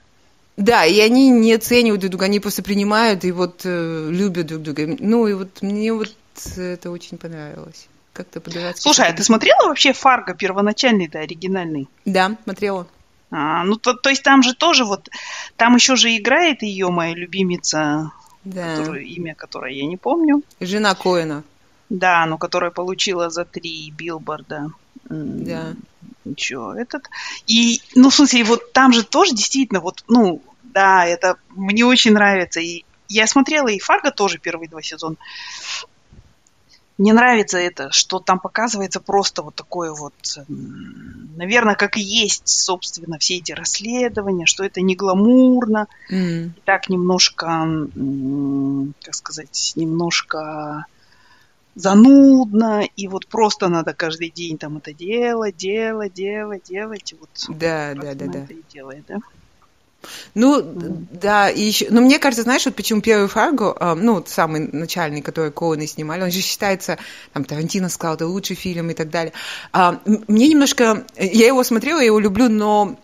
Да, 0.58 0.86
и 0.86 1.00
они 1.00 1.30
не 1.30 1.54
оценивают 1.54 2.02
друг 2.02 2.12
друга, 2.12 2.26
они 2.26 2.40
просто 2.40 2.64
принимают 2.64 3.26
и 3.26 3.32
вот 3.32 3.62
э, 3.64 4.10
любят 4.10 4.48
друг 4.48 4.64
друга. 4.64 4.96
Ну, 5.00 5.28
и 5.28 5.34
вот 5.34 5.62
мне 5.62 5.94
вот 5.94 6.12
это 6.58 6.91
очень 6.91 7.17
понравилось. 7.17 7.88
Как-то 8.13 8.41
подражать. 8.41 8.78
Слушай, 8.78 9.08
а 9.08 9.13
ты 9.13 9.24
смотрела 9.24 9.67
вообще 9.67 9.94
Фарго 9.94 10.34
первоначальный, 10.34 11.08
да, 11.08 11.20
оригинальный? 11.20 11.88
Да, 12.06 12.36
смотрела. 12.44 12.88
А, 13.32 13.63
ну, 13.63 13.78
то, 13.78 13.94
то 13.94 14.10
есть 14.10 14.24
там 14.24 14.44
же 14.44 14.54
тоже 14.54 14.84
вот, 14.84 15.10
там 15.56 15.76
еще 15.76 15.96
же 15.96 16.15
играет 16.15 16.62
ее 16.62 16.89
моя 16.89 17.15
любимица, 17.15 18.12
да. 18.44 18.76
которую, 18.76 19.06
имя 19.06 19.36
которой 19.36 19.76
я 19.76 19.86
не 19.86 19.96
помню. 19.96 20.44
Жена 20.60 20.94
Коэна. 20.96 21.44
Да, 21.89 22.26
ну, 22.26 22.38
которая 22.38 22.72
получила 22.72 23.30
за 23.30 23.46
три 23.46 23.91
билборда. 23.91 24.72
Да. 25.06 25.74
Ничего, 26.24 26.74
этот. 26.74 27.10
И, 27.48 27.82
ну, 27.96 28.10
в 28.10 28.15
смысле, 28.15 28.44
вот 28.44 28.74
там 28.74 28.94
же 28.94 29.04
тоже 29.04 29.34
действительно, 29.34 29.80
вот, 29.80 30.04
ну, 30.08 30.41
да, 30.63 31.06
это 31.06 31.38
мне 31.50 31.86
очень 31.86 32.13
нравится. 32.13 32.60
И 32.60 32.84
я 33.08 33.28
смотрела 33.28 33.67
и 33.67 33.80
Фарго 33.80 34.12
тоже 34.12 34.38
первые 34.38 34.70
два 34.70 34.82
сезона. 34.82 35.15
Мне 37.02 37.14
нравится 37.14 37.58
это, 37.58 37.92
что 37.92 38.20
там 38.20 38.40
показывается 38.40 39.00
просто 39.00 39.42
вот 39.42 39.56
такое 39.56 39.92
вот, 39.92 40.14
наверное, 40.48 41.74
как 41.74 41.98
и 41.98 42.02
есть, 42.02 42.48
собственно, 42.48 43.18
все 43.18 43.38
эти 43.38 43.54
расследования, 43.54 44.46
что 44.46 44.64
это 44.64 44.82
не 44.82 44.96
гламурно, 44.96 45.88
mm. 46.12 46.52
так 46.64 46.90
немножко, 46.90 47.66
как 49.02 49.16
сказать, 49.16 49.74
немножко 49.76 50.86
занудно, 51.74 52.84
и 52.96 53.08
вот 53.08 53.26
просто 53.26 53.68
надо 53.68 53.96
каждый 53.96 54.30
день 54.30 54.60
там 54.60 54.78
это 54.78 54.94
делать, 54.94 55.58
делать, 55.58 56.14
делать, 56.14 56.66
делать, 56.66 57.14
и 57.14 57.16
вот 57.16 57.30
да, 57.50 57.96
да, 57.96 58.14
да, 58.14 58.28
да. 58.28 58.40
это 58.44 58.54
и 58.54 58.62
делает, 58.72 59.06
да. 59.08 59.18
Ну, 60.34 60.62
mm. 60.62 61.08
да, 61.12 61.50
и 61.50 61.62
еще, 61.62 61.88
но 61.90 62.02
мне 62.02 62.20
кажется, 62.20 62.44
знаешь, 62.44 62.66
вот 62.66 62.76
почему 62.76 63.02
первый 63.02 63.28
Фарго, 63.28 63.76
э, 63.80 63.94
ну, 63.96 64.24
самый 64.26 64.68
начальный, 64.72 65.22
который 65.22 65.52
Коуны 65.52 65.88
снимали, 65.88 66.24
он 66.24 66.32
же 66.32 66.42
считается, 66.42 66.98
там, 67.34 67.44
Тарантино 67.46 67.90
сказал, 67.90 68.16
это 68.16 68.28
лучший 68.28 68.56
фильм 68.56 68.90
и 68.90 68.94
так 68.94 69.10
далее. 69.10 69.34
А, 69.72 70.00
мне 70.06 70.48
немножко, 70.48 71.06
я 71.18 71.48
его 71.48 71.64
смотрела, 71.64 72.00
я 72.00 72.06
его 72.06 72.20
люблю, 72.20 72.50
но 72.50 72.98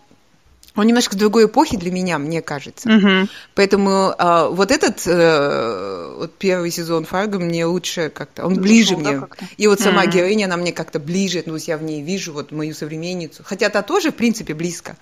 он 0.78 0.86
немножко 0.86 1.16
другой 1.16 1.46
эпохи 1.46 1.76
для 1.76 1.90
меня, 1.90 2.18
мне 2.18 2.40
кажется. 2.40 2.88
Uh-huh. 2.88 3.28
Поэтому 3.54 4.14
э, 4.16 4.48
вот 4.50 4.70
этот 4.70 5.02
э, 5.06 6.14
вот 6.18 6.38
первый 6.38 6.70
сезон 6.70 7.04
Фарго 7.04 7.40
мне 7.40 7.66
лучше 7.66 8.10
как-то, 8.10 8.46
он 8.46 8.54
ближе 8.54 8.96
Зашел, 8.96 9.00
мне. 9.00 9.20
Да, 9.20 9.28
и 9.56 9.66
вот 9.66 9.80
сама 9.80 10.04
uh-huh. 10.04 10.10
героиня, 10.10 10.44
она 10.44 10.56
мне 10.56 10.72
как-то 10.72 11.00
ближе, 11.00 11.42
ну, 11.46 11.56
я 11.56 11.76
в 11.78 11.82
ней 11.82 12.02
вижу 12.02 12.32
вот 12.32 12.52
мою 12.52 12.74
современницу. 12.74 13.42
Хотя 13.44 13.70
та 13.70 13.82
тоже, 13.82 14.12
в 14.12 14.14
принципе, 14.14 14.54
близко. 14.54 14.96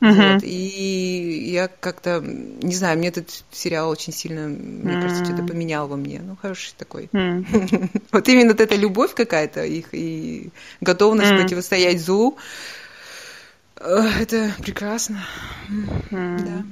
Uh-huh. 0.00 0.34
Вот, 0.34 0.44
и 0.44 1.50
я 1.50 1.66
как-то, 1.66 2.20
не 2.20 2.74
знаю, 2.74 2.98
мне 2.98 3.08
этот 3.08 3.42
сериал 3.50 3.90
очень 3.90 4.12
сильно, 4.12 4.46
мне 4.46 4.92
uh-huh. 4.92 5.02
кажется, 5.02 5.24
что-то 5.24 5.42
поменял 5.42 5.88
во 5.88 5.96
мне. 5.96 6.20
Ну, 6.24 6.36
хороший 6.40 6.74
такой. 6.78 7.06
Uh-huh. 7.12 7.88
вот 8.12 8.28
именно 8.28 8.50
вот 8.50 8.60
эта 8.60 8.76
любовь 8.76 9.14
какая-то 9.14 9.64
их 9.64 9.86
и 9.92 10.50
готовность 10.80 11.32
uh-huh. 11.32 11.40
противостоять 11.42 12.00
злу. 12.00 12.38
Это 13.80 14.54
прекрасно. 14.60 15.24
Да. 16.10 16.64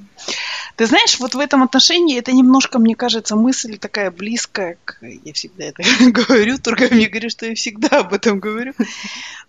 Ты 0.77 0.87
знаешь, 0.87 1.19
вот 1.21 1.35
в 1.35 1.38
этом 1.38 1.62
отношении 1.62 2.19
это 2.19 2.33
немножко, 2.33 2.79
мне 2.79 2.95
кажется, 2.95 3.35
мысль 3.35 3.79
такая 3.79 4.11
близкая 4.11 4.77
к... 4.85 4.99
Я 5.01 5.33
всегда 5.33 5.64
это 5.64 5.83
говорю, 6.11 6.59
только 6.59 6.92
мне 6.92 7.09
говорят, 7.09 7.33
что 7.33 7.47
я 7.47 7.55
всегда 7.55 8.01
об 8.01 8.12
этом 8.12 8.40
говорю. 8.40 8.75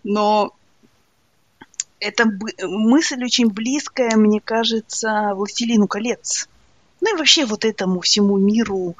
Но 0.04 0.54
это 2.00 2.24
мысль 2.62 3.22
очень 3.24 3.48
близкая, 3.48 4.16
мне 4.16 4.40
кажется, 4.40 5.32
«Властелину 5.34 5.86
колец». 5.86 6.48
Ну 7.00 7.14
и 7.14 7.18
вообще 7.18 7.44
вот 7.44 7.64
этому 7.64 8.00
всему 8.00 8.38
миру 8.38 8.96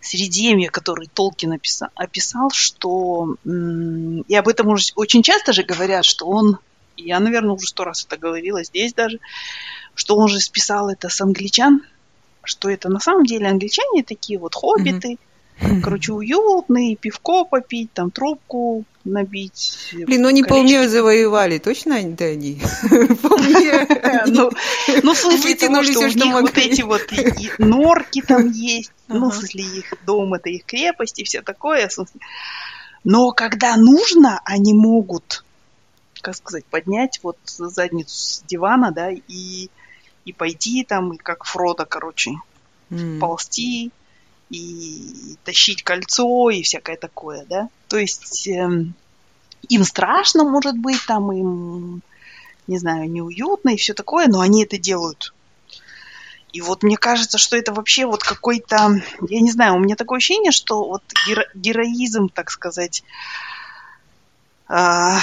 Средемья, 0.00 0.68
который 0.68 1.08
Толкин 1.12 1.52
описал, 1.52 1.88
описал 1.94 2.50
что... 2.50 3.36
И 3.44 4.36
об 4.36 4.48
этом 4.48 4.76
очень 4.96 5.22
часто 5.22 5.52
же 5.52 5.62
говорят, 5.62 6.04
что 6.04 6.26
он 6.26 6.58
и 6.96 7.04
я, 7.04 7.20
наверное, 7.20 7.52
уже 7.52 7.66
сто 7.66 7.84
раз 7.84 8.04
это 8.04 8.16
говорила 8.16 8.62
здесь 8.64 8.94
даже, 8.94 9.18
что 9.94 10.16
он 10.16 10.28
же 10.28 10.40
списал 10.40 10.88
это 10.88 11.08
с 11.08 11.20
англичан, 11.20 11.82
что 12.42 12.68
это 12.68 12.88
на 12.88 13.00
самом 13.00 13.24
деле 13.24 13.48
англичане 13.48 14.02
такие 14.02 14.38
вот 14.38 14.54
хоббиты, 14.54 15.12
mm-hmm 15.12 15.18
Короче, 15.82 16.12
уютный, 16.12 16.96
пивко 17.00 17.44
попить, 17.44 17.92
там 17.92 18.10
трубку 18.10 18.84
набить. 19.04 19.78
Блин, 19.92 20.22
ну 20.22 20.28
они 20.28 20.42
полмира 20.42 20.88
завоевали, 20.88 21.58
точно 21.58 21.94
это 21.94 22.24
они? 22.24 22.60
Ну, 24.26 24.50
ну, 25.02 25.14
в 25.14 25.16
смысле 25.16 25.54
того, 25.54 25.82
что 25.84 26.00
у 26.00 26.06
них 26.06 26.32
вот 26.34 26.58
эти 26.58 26.82
вот 26.82 27.02
норки 27.58 28.22
там 28.22 28.50
есть, 28.50 28.90
ну, 29.06 29.30
в 29.30 29.34
смысле 29.34 29.62
их 29.62 29.94
дом, 30.04 30.34
это 30.34 30.50
их 30.50 30.64
крепость 30.64 31.20
и 31.20 31.24
все 31.24 31.40
такое. 31.40 31.88
Но 33.04 33.30
когда 33.30 33.76
нужно, 33.76 34.40
они 34.44 34.74
могут, 34.74 35.44
как 36.24 36.34
сказать, 36.36 36.64
поднять 36.64 37.20
вот 37.22 37.36
задницу 37.44 38.16
с 38.16 38.42
дивана, 38.48 38.92
да, 38.92 39.10
и, 39.10 39.68
и 40.24 40.32
пойти 40.32 40.82
там, 40.82 41.12
и 41.12 41.18
как 41.18 41.44
Фродо, 41.44 41.84
короче, 41.84 42.32
ползти, 43.20 43.92
и 44.48 45.36
тащить 45.44 45.82
кольцо 45.82 46.48
и 46.48 46.62
всякое 46.62 46.96
такое, 46.96 47.44
да. 47.44 47.68
То 47.88 47.98
есть 47.98 48.48
э, 48.48 48.84
им 49.68 49.84
страшно, 49.84 50.44
может 50.44 50.78
быть, 50.78 51.04
там 51.06 51.30
им, 51.30 52.02
не 52.66 52.78
знаю, 52.78 53.10
неуютно 53.10 53.70
и 53.70 53.76
все 53.76 53.92
такое, 53.92 54.26
но 54.26 54.40
они 54.40 54.64
это 54.64 54.78
делают. 54.78 55.34
И 56.52 56.62
вот 56.62 56.82
мне 56.82 56.96
кажется, 56.96 57.36
что 57.36 57.56
это 57.56 57.72
вообще 57.74 58.06
вот 58.06 58.22
какой-то, 58.22 59.02
я 59.28 59.40
не 59.40 59.50
знаю, 59.50 59.74
у 59.74 59.78
меня 59.80 59.96
такое 59.96 60.18
ощущение, 60.18 60.52
что 60.52 60.84
вот 60.84 61.02
геро- 61.28 61.50
героизм, 61.54 62.28
так 62.28 62.50
сказать, 62.50 63.02
э, 64.68 65.18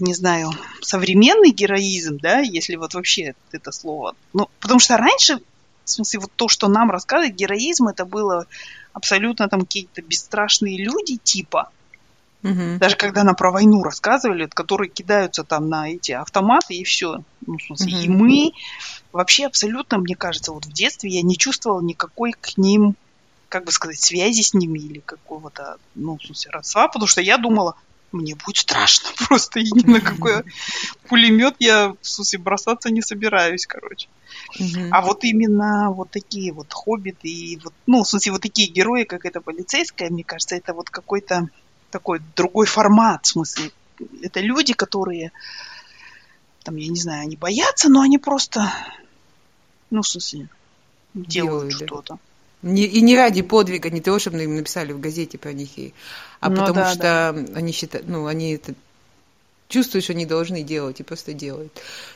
не 0.00 0.14
знаю, 0.14 0.50
современный 0.80 1.50
героизм, 1.50 2.18
да, 2.20 2.40
если 2.40 2.76
вот 2.76 2.94
вообще 2.94 3.34
это 3.52 3.72
слово. 3.72 4.14
Ну, 4.32 4.48
потому 4.60 4.80
что 4.80 4.96
раньше 4.96 5.40
в 5.84 5.90
смысле, 5.90 6.20
вот 6.20 6.32
то, 6.34 6.48
что 6.48 6.68
нам 6.68 6.90
рассказывают, 6.90 7.36
героизм, 7.36 7.88
это 7.88 8.04
было 8.04 8.46
абсолютно 8.92 9.48
там 9.48 9.60
какие-то 9.60 10.02
бесстрашные 10.02 10.82
люди 10.82 11.16
типа. 11.16 11.70
Угу. 12.42 12.78
Даже 12.78 12.96
когда 12.96 13.24
нам 13.24 13.34
про 13.34 13.50
войну 13.50 13.82
рассказывали, 13.82 14.46
которые 14.46 14.90
кидаются 14.90 15.44
там 15.44 15.68
на 15.68 15.90
эти 15.90 16.12
автоматы 16.12 16.74
и 16.74 16.84
все. 16.84 17.22
Ну, 17.46 17.56
в 17.56 17.62
смысле, 17.62 17.94
угу. 17.94 18.02
И 18.02 18.08
мы 18.08 18.52
вообще 19.12 19.46
абсолютно, 19.46 19.98
мне 19.98 20.14
кажется, 20.14 20.52
вот 20.52 20.66
в 20.66 20.72
детстве 20.72 21.10
я 21.10 21.22
не 21.22 21.36
чувствовала 21.36 21.80
никакой 21.80 22.32
к 22.32 22.56
ним, 22.58 22.96
как 23.48 23.64
бы 23.64 23.72
сказать, 23.72 24.00
связи 24.00 24.42
с 24.42 24.52
ними 24.52 24.78
или 24.78 25.00
какого-то, 25.00 25.76
ну, 25.94 26.18
в 26.18 26.22
смысле, 26.24 26.50
родства, 26.50 26.88
потому 26.88 27.06
что 27.06 27.20
я 27.20 27.38
думала, 27.38 27.76
мне 28.14 28.34
будет 28.34 28.56
страшно 28.58 29.10
просто, 29.28 29.60
и 29.60 29.64
ни 29.64 29.90
на 29.90 30.00
какой 30.00 30.44
пулемет 31.08 31.56
я, 31.58 31.90
в 32.00 32.06
смысле, 32.06 32.38
бросаться 32.38 32.90
не 32.90 33.02
собираюсь, 33.02 33.66
короче. 33.66 34.08
А 34.90 35.00
вот 35.02 35.24
именно 35.24 35.90
вот 35.90 36.10
такие 36.10 36.52
вот 36.52 36.72
хоббиты 36.72 37.28
и 37.28 37.58
вот, 37.62 37.74
ну, 37.86 38.02
в 38.02 38.08
смысле, 38.08 38.32
вот 38.32 38.42
такие 38.42 38.68
герои, 38.68 39.04
как 39.04 39.24
эта 39.24 39.40
полицейская, 39.40 40.10
мне 40.10 40.24
кажется, 40.24 40.56
это 40.56 40.72
вот 40.72 40.90
какой-то 40.90 41.48
такой 41.90 42.20
другой 42.36 42.66
формат, 42.66 43.26
в 43.26 43.28
смысле, 43.28 43.70
это 44.22 44.40
люди, 44.40 44.72
которые, 44.72 45.32
там, 46.62 46.76
я 46.76 46.88
не 46.88 47.00
знаю, 47.00 47.22
они 47.22 47.36
боятся, 47.36 47.88
но 47.88 48.00
они 48.00 48.18
просто, 48.18 48.72
ну, 49.90 50.02
в 50.02 50.08
смысле, 50.08 50.48
делают, 51.14 51.68
делают 51.68 51.72
что-то. 51.72 52.18
Не, 52.64 52.84
и 52.84 53.00
не 53.02 53.16
ради 53.16 53.42
подвига, 53.42 53.90
не 53.90 54.00
того, 54.00 54.18
чтобы 54.18 54.42
им 54.42 54.56
написали 54.56 54.92
в 54.92 55.00
газете 55.00 55.36
про 55.36 55.52
них, 55.52 55.68
и, 55.76 55.92
а 56.40 56.48
ну, 56.48 56.56
потому 56.56 56.76
да, 56.76 56.90
что 56.90 57.02
да. 57.02 57.30
они 57.54 57.72
считают, 57.72 58.08
ну, 58.08 58.26
они 58.26 58.54
это 58.54 58.74
чувствуют, 59.68 60.04
что 60.04 60.12
они 60.12 60.24
должны 60.24 60.62
делать, 60.62 61.00
и 61.00 61.02
просто 61.02 61.32
делают. 61.32 61.72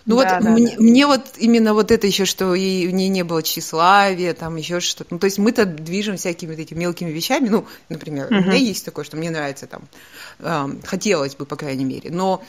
Ну 0.06 0.16
да, 0.16 0.36
вот 0.36 0.44
да, 0.44 0.50
мне, 0.50 0.76
да. 0.76 0.82
мне 0.82 1.06
вот 1.06 1.22
именно 1.36 1.74
вот 1.74 1.90
это 1.90 2.06
еще, 2.06 2.24
что 2.24 2.54
и 2.54 2.86
в 2.86 2.92
ней 2.92 3.08
не 3.08 3.24
было 3.24 3.42
тщеславия, 3.42 4.32
там 4.32 4.56
еще 4.56 4.80
что-то. 4.80 5.14
Ну, 5.14 5.18
то 5.18 5.26
есть 5.26 5.38
мы-то 5.38 5.64
движем 5.66 6.16
всякими 6.16 6.50
вот 6.50 6.58
этими 6.60 6.78
мелкими 6.78 7.10
вещами. 7.10 7.48
Ну, 7.48 7.66
например, 7.88 8.26
угу. 8.26 8.36
у 8.36 8.40
меня 8.40 8.56
есть 8.56 8.84
такое, 8.84 9.04
что 9.04 9.16
мне 9.16 9.30
нравится 9.30 9.66
там, 9.66 9.82
э, 10.38 10.68
хотелось 10.84 11.34
бы, 11.34 11.46
по 11.46 11.56
крайней 11.56 11.84
мере. 11.84 12.10
Но 12.10 12.42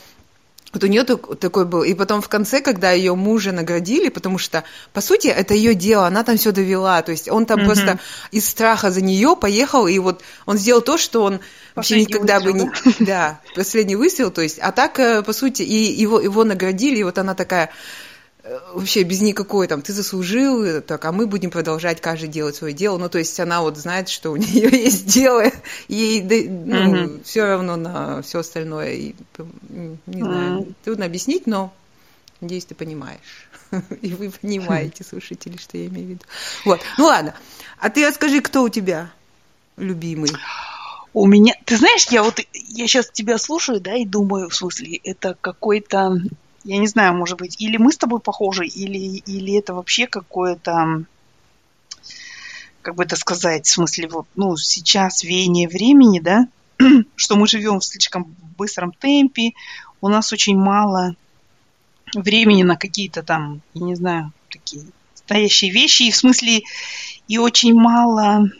вот 0.72 0.84
у 0.84 0.88
нее 0.88 1.04
такой 1.04 1.66
был. 1.66 1.84
И 1.84 1.94
потом 1.94 2.22
в 2.22 2.30
конце, 2.30 2.62
когда 2.62 2.92
ее 2.92 3.16
мужа 3.16 3.52
наградили, 3.52 4.10
потому 4.10 4.38
что, 4.38 4.64
по 4.94 5.02
сути, 5.02 5.28
это 5.28 5.54
ее 5.54 5.74
дело, 5.74 6.06
она 6.06 6.24
там 6.24 6.38
все 6.38 6.52
довела. 6.52 7.02
То 7.02 7.12
есть 7.12 7.30
он 7.30 7.46
там 7.46 7.60
mm-hmm. 7.60 7.66
просто 7.66 8.00
из 8.32 8.48
страха 8.48 8.92
за 8.92 9.02
нее 9.02 9.36
поехал, 9.36 9.88
и 9.88 9.98
вот 10.00 10.22
он 10.46 10.58
сделал 10.58 10.82
то, 10.82 10.98
что 10.98 11.24
он 11.24 11.40
вообще 11.76 12.02
никогда 12.02 12.40
выстрел, 12.40 12.68
бы 12.68 12.92
не... 13.00 13.06
Да, 13.06 13.40
последний 13.56 13.96
выстрел, 13.96 14.32
то 14.32 14.42
есть, 14.42 14.60
а 14.60 14.72
так, 14.72 15.00
э, 15.00 15.24
по 15.24 15.34
сути, 15.34 15.64
и 15.64 15.92
его, 15.94 16.20
его 16.20 16.44
наградили, 16.44 16.98
и 16.98 17.04
вот 17.04 17.18
она 17.18 17.34
такая 17.34 17.72
вообще 18.74 19.04
без 19.04 19.22
никакой 19.22 19.68
там 19.68 19.82
ты 19.82 19.94
заслужил, 19.94 20.82
так, 20.82 21.06
а 21.06 21.12
мы 21.12 21.28
будем 21.28 21.52
продолжать 21.52 22.02
каждый 22.02 22.30
делать 22.30 22.56
свое 22.56 22.74
дело. 22.74 22.98
Ну, 22.98 23.10
то 23.10 23.18
есть 23.18 23.40
она 23.40 23.62
вот 23.62 23.78
знает, 23.78 24.10
что 24.10 24.32
у 24.32 24.36
нее 24.38 24.70
есть 24.70 25.08
дело, 25.08 25.52
ей 25.88 26.22
ну, 26.22 26.30
mm-hmm. 26.30 27.24
все 27.24 27.46
равно 27.46 27.76
на 27.76 28.22
все 28.22 28.40
остальное. 28.40 28.94
И, 28.94 29.16
не 30.08 30.22
знаю, 30.22 30.62
mm-hmm. 30.62 30.74
трудно 30.84 31.06
объяснить, 31.06 31.48
но 31.48 31.74
надеюсь, 32.42 32.66
ты 32.66 32.76
понимаешь. 32.76 33.48
И 34.02 34.14
вы 34.14 34.32
понимаете, 34.32 35.04
слушатели, 35.04 35.58
что 35.58 35.78
я 35.78 35.88
имею 35.88 36.08
в 36.08 36.10
виду. 36.12 36.26
Вот. 36.66 36.82
Ну 36.98 37.06
ладно. 37.06 37.36
А 37.80 37.90
ты 37.90 38.08
расскажи, 38.08 38.42
кто 38.42 38.64
у 38.64 38.70
тебя 38.70 39.12
любимый? 39.78 40.32
У 41.14 41.26
меня, 41.26 41.56
ты 41.66 41.78
знаешь, 41.78 42.08
я 42.10 42.24
вот 42.24 42.40
я 42.54 42.88
сейчас 42.88 43.10
тебя 43.10 43.38
слушаю, 43.38 43.80
да, 43.82 43.96
и 43.96 44.06
думаю, 44.06 44.50
в 44.50 44.56
смысле, 44.56 44.98
это 45.04 45.36
какой-то 45.40 46.18
я 46.70 46.78
не 46.78 46.86
знаю, 46.86 47.16
может 47.16 47.40
быть, 47.40 47.60
или 47.60 47.78
мы 47.78 47.92
с 47.92 47.98
тобой 47.98 48.20
похожи, 48.20 48.68
или, 48.68 49.24
или 49.26 49.58
это 49.58 49.74
вообще 49.74 50.06
какое-то, 50.06 51.04
как 52.84 52.94
бы 52.94 53.04
это 53.04 53.16
сказать, 53.16 53.66
в 53.66 53.72
смысле, 53.72 54.08
вот, 54.08 54.28
ну, 54.36 54.56
сейчас 54.56 55.24
веяние 55.24 55.68
времени, 55.68 56.20
да, 56.20 56.48
что 57.16 57.36
мы 57.38 57.48
живем 57.48 57.80
в 57.80 57.86
слишком 57.86 58.36
быстром 58.56 58.92
темпе, 58.92 59.54
у 60.00 60.10
нас 60.10 60.32
очень 60.32 60.58
мало 60.58 61.16
времени 62.14 62.62
на 62.62 62.78
какие-то 62.78 63.24
там, 63.24 63.62
я 63.74 63.82
не 63.84 63.96
знаю, 63.96 64.32
такие 64.50 64.84
настоящие 65.14 65.72
вещи, 65.72 66.04
и 66.04 66.12
в 66.12 66.18
смысле, 66.18 66.62
и 67.28 67.40
очень 67.40 67.74
мало, 67.74 68.52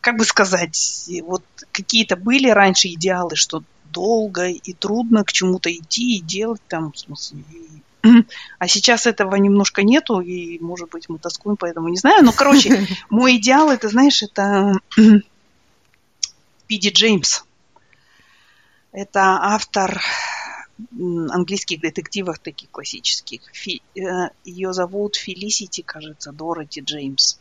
как 0.00 0.16
бы 0.16 0.24
сказать, 0.24 1.10
вот 1.24 1.42
какие-то 1.72 2.14
были 2.14 2.48
раньше 2.50 2.86
идеалы, 2.86 3.34
что 3.34 3.64
долго 3.94 4.48
и 4.48 4.72
трудно 4.74 5.24
к 5.24 5.32
чему-то 5.32 5.72
идти 5.72 6.18
и 6.18 6.20
делать 6.20 6.60
там, 6.68 6.92
в 6.92 6.98
смысле, 6.98 7.44
а 8.58 8.68
сейчас 8.68 9.06
этого 9.06 9.36
немножко 9.36 9.82
нету, 9.82 10.20
и, 10.20 10.58
может 10.58 10.90
быть, 10.90 11.08
мы 11.08 11.18
тоскуем, 11.18 11.56
поэтому 11.56 11.88
не 11.88 11.96
знаю. 11.96 12.24
Но, 12.24 12.32
короче, 12.32 12.86
мой 13.10 13.36
идеал, 13.36 13.70
это, 13.70 13.88
знаешь, 13.88 14.22
это 14.22 14.74
Пиди 16.66 16.90
Джеймс. 16.90 17.44
Это 18.92 19.38
автор 19.40 20.02
английских 21.30 21.80
детективов 21.80 22.38
таких 22.40 22.70
классических. 22.70 23.40
Фи, 23.52 23.80
э, 23.96 24.00
ее 24.44 24.72
зовут 24.72 25.16
Фелисити, 25.16 25.82
кажется, 25.82 26.32
Дороти 26.32 26.80
Джеймс. 26.80 27.38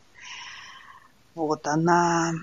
Вот, 1.35 1.67
она 1.67 2.33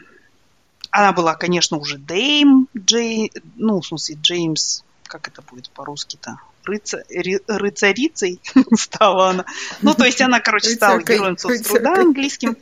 она 0.91 1.13
была, 1.13 1.35
конечно, 1.35 1.79
уже 1.79 1.99
Дэйм 1.99 2.69
Джей, 2.77 3.33
ну, 3.57 3.81
в 3.81 3.87
смысле, 3.87 4.17
Джеймс, 4.21 4.83
как 5.05 5.29
это 5.29 5.43
будет 5.43 5.71
по-русски-то? 5.71 6.39
Рыца, 6.65 7.03
рыцарицей 7.49 8.41
стала 8.77 9.31
она. 9.31 9.45
Ну, 9.83 9.95
то 9.95 10.05
есть 10.05 10.21
она, 10.21 10.41
короче, 10.41 10.71
стала 10.71 11.01
героем 11.01 11.39
соцтруда 11.39 11.95
английским. 11.95 12.57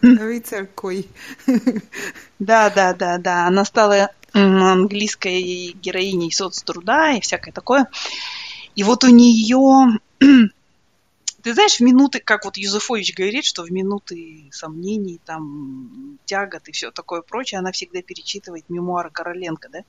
Рыцаркой. 0.00 1.08
Да, 2.38 2.70
да, 2.70 2.94
да, 2.94 3.18
да. 3.18 3.46
Она 3.46 3.64
стала 3.64 4.10
английской 4.32 5.72
героиней 5.72 6.32
соцтруда 6.32 7.12
и 7.16 7.20
всякое 7.20 7.52
такое. 7.52 7.86
И 8.74 8.82
вот 8.82 9.04
у 9.04 9.08
нее 9.08 9.98
ты 11.42 11.54
знаешь, 11.54 11.76
в 11.76 11.80
минуты, 11.80 12.20
как 12.20 12.44
вот 12.44 12.56
Юзефович 12.56 13.14
говорит, 13.14 13.44
что 13.44 13.62
в 13.62 13.70
минуты 13.70 14.48
сомнений, 14.50 15.20
там, 15.24 16.18
тягот 16.24 16.68
и 16.68 16.72
все 16.72 16.90
такое 16.90 17.22
прочее, 17.22 17.60
она 17.60 17.72
всегда 17.72 18.02
перечитывает 18.02 18.68
мемуары 18.68 19.10
Короленко, 19.10 19.68
да? 19.68 19.80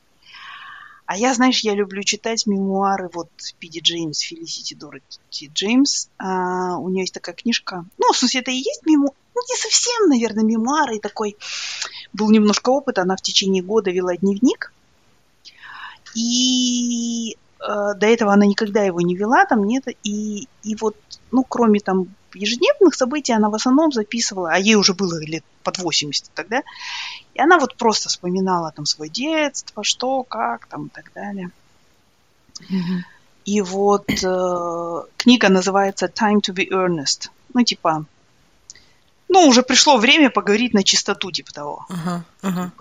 А 1.09 1.17
я, 1.17 1.33
знаешь, 1.33 1.61
я 1.61 1.73
люблю 1.73 2.03
читать 2.03 2.45
мемуары 2.45 3.09
вот 3.11 3.29
Пиди 3.57 3.79
Джеймс, 3.79 4.19
Фелисити 4.19 4.75
Дороти 4.75 5.49
Джеймс. 5.51 6.07
А, 6.19 6.77
у 6.77 6.87
нее 6.89 7.01
есть 7.01 7.15
такая 7.15 7.33
книжка. 7.33 7.83
Ну, 7.97 8.13
в 8.13 8.17
смысле, 8.17 8.41
это 8.41 8.51
и 8.51 8.57
есть 8.57 8.85
мемуары. 8.85 9.15
Ну, 9.33 9.41
не 9.49 9.55
совсем, 9.55 10.07
наверное, 10.07 10.43
мемуары. 10.43 10.97
И 10.97 10.99
такой 10.99 11.35
был 12.13 12.29
немножко 12.29 12.69
опыт. 12.69 12.99
Она 12.99 13.15
в 13.15 13.23
течение 13.23 13.63
года 13.63 13.89
вела 13.89 14.15
дневник. 14.17 14.71
И 16.13 17.35
до 17.59 18.07
этого 18.07 18.33
она 18.33 18.45
никогда 18.45 18.83
его 18.83 19.01
не 19.01 19.15
вела, 19.15 19.45
там 19.45 19.65
нет. 19.65 19.85
И, 20.03 20.47
и 20.63 20.75
вот 20.75 20.95
ну, 21.31 21.43
кроме 21.43 21.79
там 21.79 22.07
ежедневных 22.33 22.95
событий, 22.95 23.33
она 23.33 23.49
в 23.49 23.55
основном 23.55 23.91
записывала, 23.91 24.51
а 24.51 24.57
ей 24.57 24.75
уже 24.75 24.93
было 24.93 25.19
лет 25.19 25.43
под 25.63 25.77
80 25.79 26.31
тогда, 26.33 26.63
и 27.33 27.41
она 27.41 27.59
вот 27.59 27.75
просто 27.75 28.09
вспоминала 28.09 28.71
там 28.71 28.85
свое 28.85 29.09
детство, 29.09 29.83
что, 29.83 30.23
как 30.23 30.67
там 30.67 30.87
и 30.87 30.89
так 30.89 31.11
далее. 31.13 31.51
И 33.45 33.61
вот 33.61 34.09
э, 34.09 35.01
книга 35.17 35.49
называется 35.49 36.05
Time 36.05 36.41
to 36.41 36.53
be 36.53 36.69
earnest. 36.69 37.29
Ну, 37.53 37.63
типа, 37.63 38.05
ну, 39.27 39.47
уже 39.47 39.63
пришло 39.63 39.97
время 39.97 40.29
поговорить 40.29 40.73
на 40.73 40.83
чистоту, 40.83 41.31
типа 41.31 41.51
того. 41.53 41.85
Ага, 41.89 42.25
ага. 42.41 42.71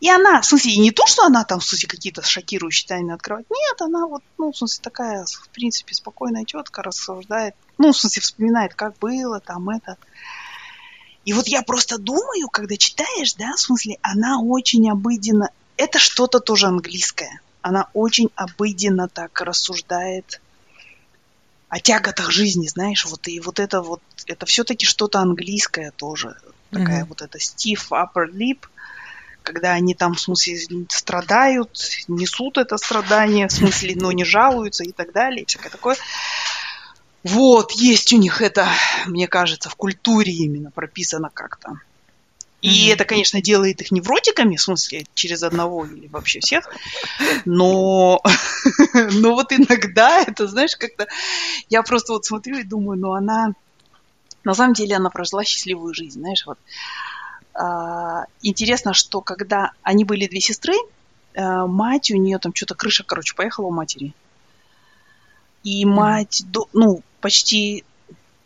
И 0.00 0.10
она, 0.10 0.40
в 0.40 0.46
смысле, 0.46 0.76
не 0.76 0.90
то, 0.90 1.06
что 1.06 1.24
она 1.24 1.44
там, 1.44 1.60
в 1.60 1.64
смысле, 1.64 1.88
какие-то 1.88 2.22
шокирующие 2.22 2.88
тайны 2.88 3.12
открывает. 3.12 3.46
Нет, 3.50 3.82
она 3.82 4.06
вот, 4.06 4.22
ну, 4.38 4.52
в 4.52 4.56
смысле, 4.56 4.82
такая, 4.82 5.24
в 5.24 5.48
принципе, 5.50 5.94
спокойная 5.94 6.44
тетка, 6.44 6.82
рассуждает. 6.82 7.54
Ну, 7.78 7.92
в 7.92 7.96
смысле, 7.96 8.22
вспоминает, 8.22 8.74
как 8.74 8.98
было 8.98 9.40
там 9.40 9.70
это. 9.70 9.96
И 11.24 11.32
вот 11.32 11.48
я 11.48 11.62
просто 11.62 11.98
думаю, 11.98 12.48
когда 12.48 12.76
читаешь, 12.76 13.34
да, 13.34 13.52
в 13.54 13.60
смысле, 13.60 13.98
она 14.02 14.40
очень 14.40 14.90
обыденно... 14.90 15.50
Это 15.76 15.98
что-то 15.98 16.40
тоже 16.40 16.66
английское. 16.66 17.40
Она 17.62 17.88
очень 17.94 18.30
обыденно 18.36 19.08
так 19.08 19.40
рассуждает 19.40 20.40
о 21.68 21.80
тяготах 21.80 22.30
жизни, 22.30 22.68
знаешь, 22.68 23.04
вот 23.06 23.26
и 23.26 23.40
вот 23.40 23.58
это 23.58 23.80
вот, 23.80 24.00
это 24.26 24.46
все-таки 24.46 24.86
что-то 24.86 25.18
английское 25.18 25.90
тоже. 25.92 26.36
Такая 26.70 27.02
mm-hmm. 27.02 27.08
вот 27.08 27.22
эта 27.22 27.38
stiff 27.38 27.88
upper 27.90 28.30
lip, 28.30 28.66
когда 29.44 29.72
они 29.72 29.94
там, 29.94 30.14
в 30.14 30.20
смысле, 30.20 30.58
страдают, 30.88 31.78
несут 32.08 32.58
это 32.58 32.76
страдание, 32.78 33.46
в 33.46 33.52
смысле, 33.52 33.94
но 33.94 34.10
не 34.10 34.24
жалуются 34.24 34.82
и 34.82 34.90
так 34.90 35.12
далее, 35.12 35.42
и 35.42 35.46
всякое 35.46 35.70
такое. 35.70 35.96
Вот, 37.22 37.72
есть 37.72 38.12
у 38.12 38.16
них 38.16 38.42
это, 38.42 38.66
мне 39.06 39.28
кажется, 39.28 39.68
в 39.68 39.76
культуре 39.76 40.32
именно 40.32 40.70
прописано 40.70 41.30
как-то. 41.32 41.78
И 42.60 42.88
mm-hmm. 42.88 42.92
это, 42.94 43.04
конечно, 43.04 43.42
делает 43.42 43.82
их 43.82 43.92
невротиками, 43.92 44.56
в 44.56 44.62
смысле, 44.62 45.04
через 45.14 45.42
одного 45.42 45.84
или 45.84 46.06
вообще 46.08 46.40
всех. 46.40 46.66
Но, 47.44 48.22
но 48.94 49.34
вот 49.34 49.52
иногда 49.52 50.22
это, 50.22 50.46
знаешь, 50.46 50.74
как-то... 50.74 51.06
Я 51.68 51.82
просто 51.82 52.14
вот 52.14 52.24
смотрю 52.24 52.58
и 52.58 52.64
думаю, 52.64 52.98
ну 52.98 53.12
она... 53.12 53.52
На 54.44 54.54
самом 54.54 54.74
деле 54.74 54.96
она 54.96 55.10
прожила 55.10 55.44
счастливую 55.44 55.94
жизнь, 55.94 56.20
знаешь, 56.20 56.44
вот. 56.46 56.58
Интересно, 58.42 58.94
что 58.94 59.20
когда 59.20 59.72
они 59.82 60.04
были 60.04 60.26
две 60.26 60.40
сестры, 60.40 60.74
а, 61.36 61.66
мать 61.66 62.10
у 62.10 62.16
нее 62.16 62.38
там 62.38 62.54
что-то 62.54 62.74
крыша, 62.74 63.04
короче, 63.04 63.34
поехала 63.34 63.66
у 63.66 63.70
матери. 63.70 64.14
И 65.62 65.84
мать, 65.84 66.44
ну, 66.72 67.02
почти 67.20 67.84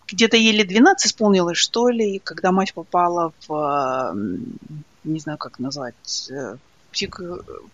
где-то 0.07 0.37
еле 0.37 0.64
12 0.64 1.07
исполнилось, 1.07 1.59
что 1.59 1.88
ли, 1.88 2.21
когда 2.23 2.53
мать 2.53 2.73
попала 2.73 3.33
в, 3.47 4.14
не 5.05 5.21
знаю, 5.21 5.37
как 5.37 5.59
назвать, 5.59 6.31
э, 6.31 6.57
псих, 6.92 7.21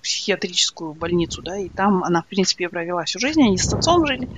психиатрическую 0.02 0.94
больницу, 0.94 1.42
да, 1.42 1.58
и 1.58 1.68
там 1.68 2.02
она, 2.02 2.22
в 2.22 2.26
принципе, 2.26 2.68
провела 2.68 3.04
всю 3.04 3.20
жизнь, 3.20 3.42
они 3.42 3.58
с 3.58 3.72
отцом 3.72 4.06
жили. 4.06 4.28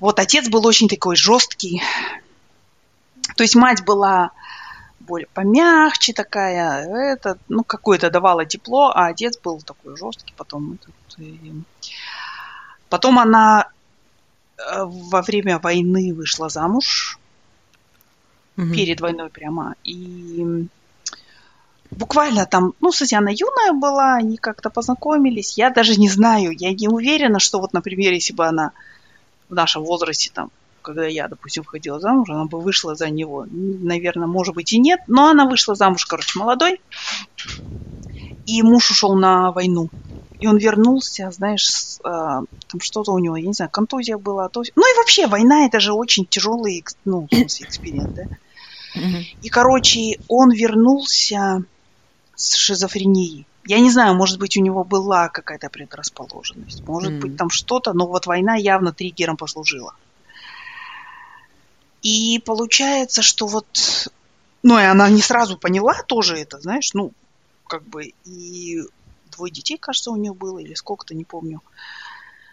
Вот 0.00 0.18
отец 0.18 0.48
был 0.48 0.66
очень 0.66 0.88
такой 0.88 1.16
жесткий. 1.16 1.80
То 3.36 3.44
есть 3.44 3.54
мать 3.54 3.84
была 3.84 4.32
более 5.12 5.28
помягче 5.34 6.14
такая, 6.14 6.86
это, 7.12 7.36
ну, 7.48 7.64
какое-то 7.64 8.10
давала 8.10 8.46
тепло, 8.46 8.90
а 8.94 9.08
отец 9.08 9.38
был 9.44 9.60
такой 9.60 9.94
жесткий 9.98 10.32
потом. 10.36 10.78
Потом 12.88 13.18
она 13.18 13.68
во 14.66 15.20
время 15.20 15.58
войны 15.58 16.14
вышла 16.14 16.48
замуж. 16.48 17.18
Угу. 18.56 18.72
Перед 18.72 19.00
войной 19.02 19.28
прямо. 19.28 19.74
И 19.84 20.66
буквально 21.90 22.46
там, 22.46 22.72
ну, 22.80 22.90
кстати, 22.90 23.14
она 23.14 23.30
юная 23.30 23.72
была, 23.72 24.14
они 24.14 24.38
как-то 24.38 24.70
познакомились. 24.70 25.58
Я 25.58 25.68
даже 25.70 26.00
не 26.00 26.08
знаю, 26.08 26.52
я 26.52 26.72
не 26.72 26.88
уверена, 26.88 27.38
что 27.38 27.60
вот, 27.60 27.74
например, 27.74 28.12
если 28.14 28.32
бы 28.32 28.46
она 28.46 28.72
в 29.50 29.54
нашем 29.54 29.84
возрасте, 29.84 30.30
там, 30.32 30.50
когда 30.82 31.06
я, 31.06 31.28
допустим, 31.28 31.62
выходила 31.62 32.00
замуж, 32.00 32.28
она 32.30 32.44
бы 32.44 32.60
вышла 32.60 32.94
за 32.94 33.08
него. 33.08 33.46
Наверное, 33.50 34.26
может 34.26 34.54
быть 34.54 34.72
и 34.72 34.78
нет, 34.78 35.00
но 35.06 35.28
она 35.28 35.46
вышла 35.46 35.74
замуж, 35.74 36.04
короче, 36.04 36.38
молодой. 36.38 36.80
И 38.46 38.62
муж 38.62 38.90
ушел 38.90 39.14
на 39.14 39.52
войну. 39.52 39.88
И 40.40 40.46
он 40.48 40.58
вернулся, 40.58 41.30
знаешь, 41.30 41.70
с, 41.70 42.00
э, 42.00 42.02
там 42.02 42.80
что-то 42.80 43.12
у 43.12 43.18
него, 43.20 43.36
я 43.36 43.46
не 43.46 43.52
знаю, 43.52 43.70
контузия 43.70 44.18
была. 44.18 44.48
То... 44.48 44.64
Ну 44.74 44.92
и 44.92 44.98
вообще 44.98 45.28
война 45.28 45.66
это 45.66 45.78
же 45.78 45.92
очень 45.92 46.26
тяжелый, 46.26 46.84
ну, 47.04 47.28
в 47.30 47.34
смысле, 47.34 47.66
эксперимент, 47.66 48.14
да? 48.14 48.24
И, 49.42 49.48
короче, 49.48 50.18
он 50.28 50.50
вернулся 50.50 51.64
с 52.34 52.56
шизофренией. 52.56 53.46
Я 53.64 53.78
не 53.78 53.90
знаю, 53.90 54.14
может 54.16 54.38
быть, 54.40 54.56
у 54.56 54.60
него 54.60 54.82
была 54.82 55.28
какая-то 55.28 55.70
предрасположенность, 55.70 56.86
может 56.86 57.12
mm-hmm. 57.12 57.20
быть, 57.20 57.36
там 57.36 57.48
что-то, 57.48 57.92
но 57.92 58.06
вот 58.06 58.26
война 58.26 58.56
явно 58.56 58.92
триггером 58.92 59.36
послужила. 59.36 59.94
И 62.02 62.40
получается, 62.44 63.22
что 63.22 63.46
вот, 63.46 63.66
ну 64.62 64.78
и 64.78 64.82
она 64.82 65.08
не 65.08 65.22
сразу 65.22 65.56
поняла 65.56 65.94
тоже 66.06 66.36
это, 66.36 66.60
знаешь, 66.60 66.90
ну, 66.94 67.12
как 67.68 67.84
бы, 67.84 68.12
и 68.24 68.82
двое 69.30 69.52
детей, 69.52 69.78
кажется, 69.78 70.10
у 70.10 70.16
нее 70.16 70.34
было, 70.34 70.58
или 70.58 70.74
сколько-то, 70.74 71.14
не 71.14 71.24
помню. 71.24 71.62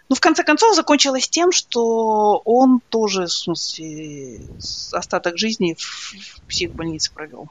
Ну, 0.08 0.16
в 0.16 0.20
конце 0.20 0.44
концов, 0.44 0.76
закончилось 0.76 1.30
тем, 1.30 1.52
что 1.52 2.42
он 2.46 2.80
тоже, 2.90 3.26
в 3.26 3.32
смысле, 3.32 4.40
остаток 4.92 5.38
жизни 5.38 5.76
в 5.78 6.42
психбольнице 6.48 7.12
провел. 7.14 7.50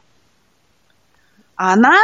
А 1.54 1.72
она, 1.72 1.98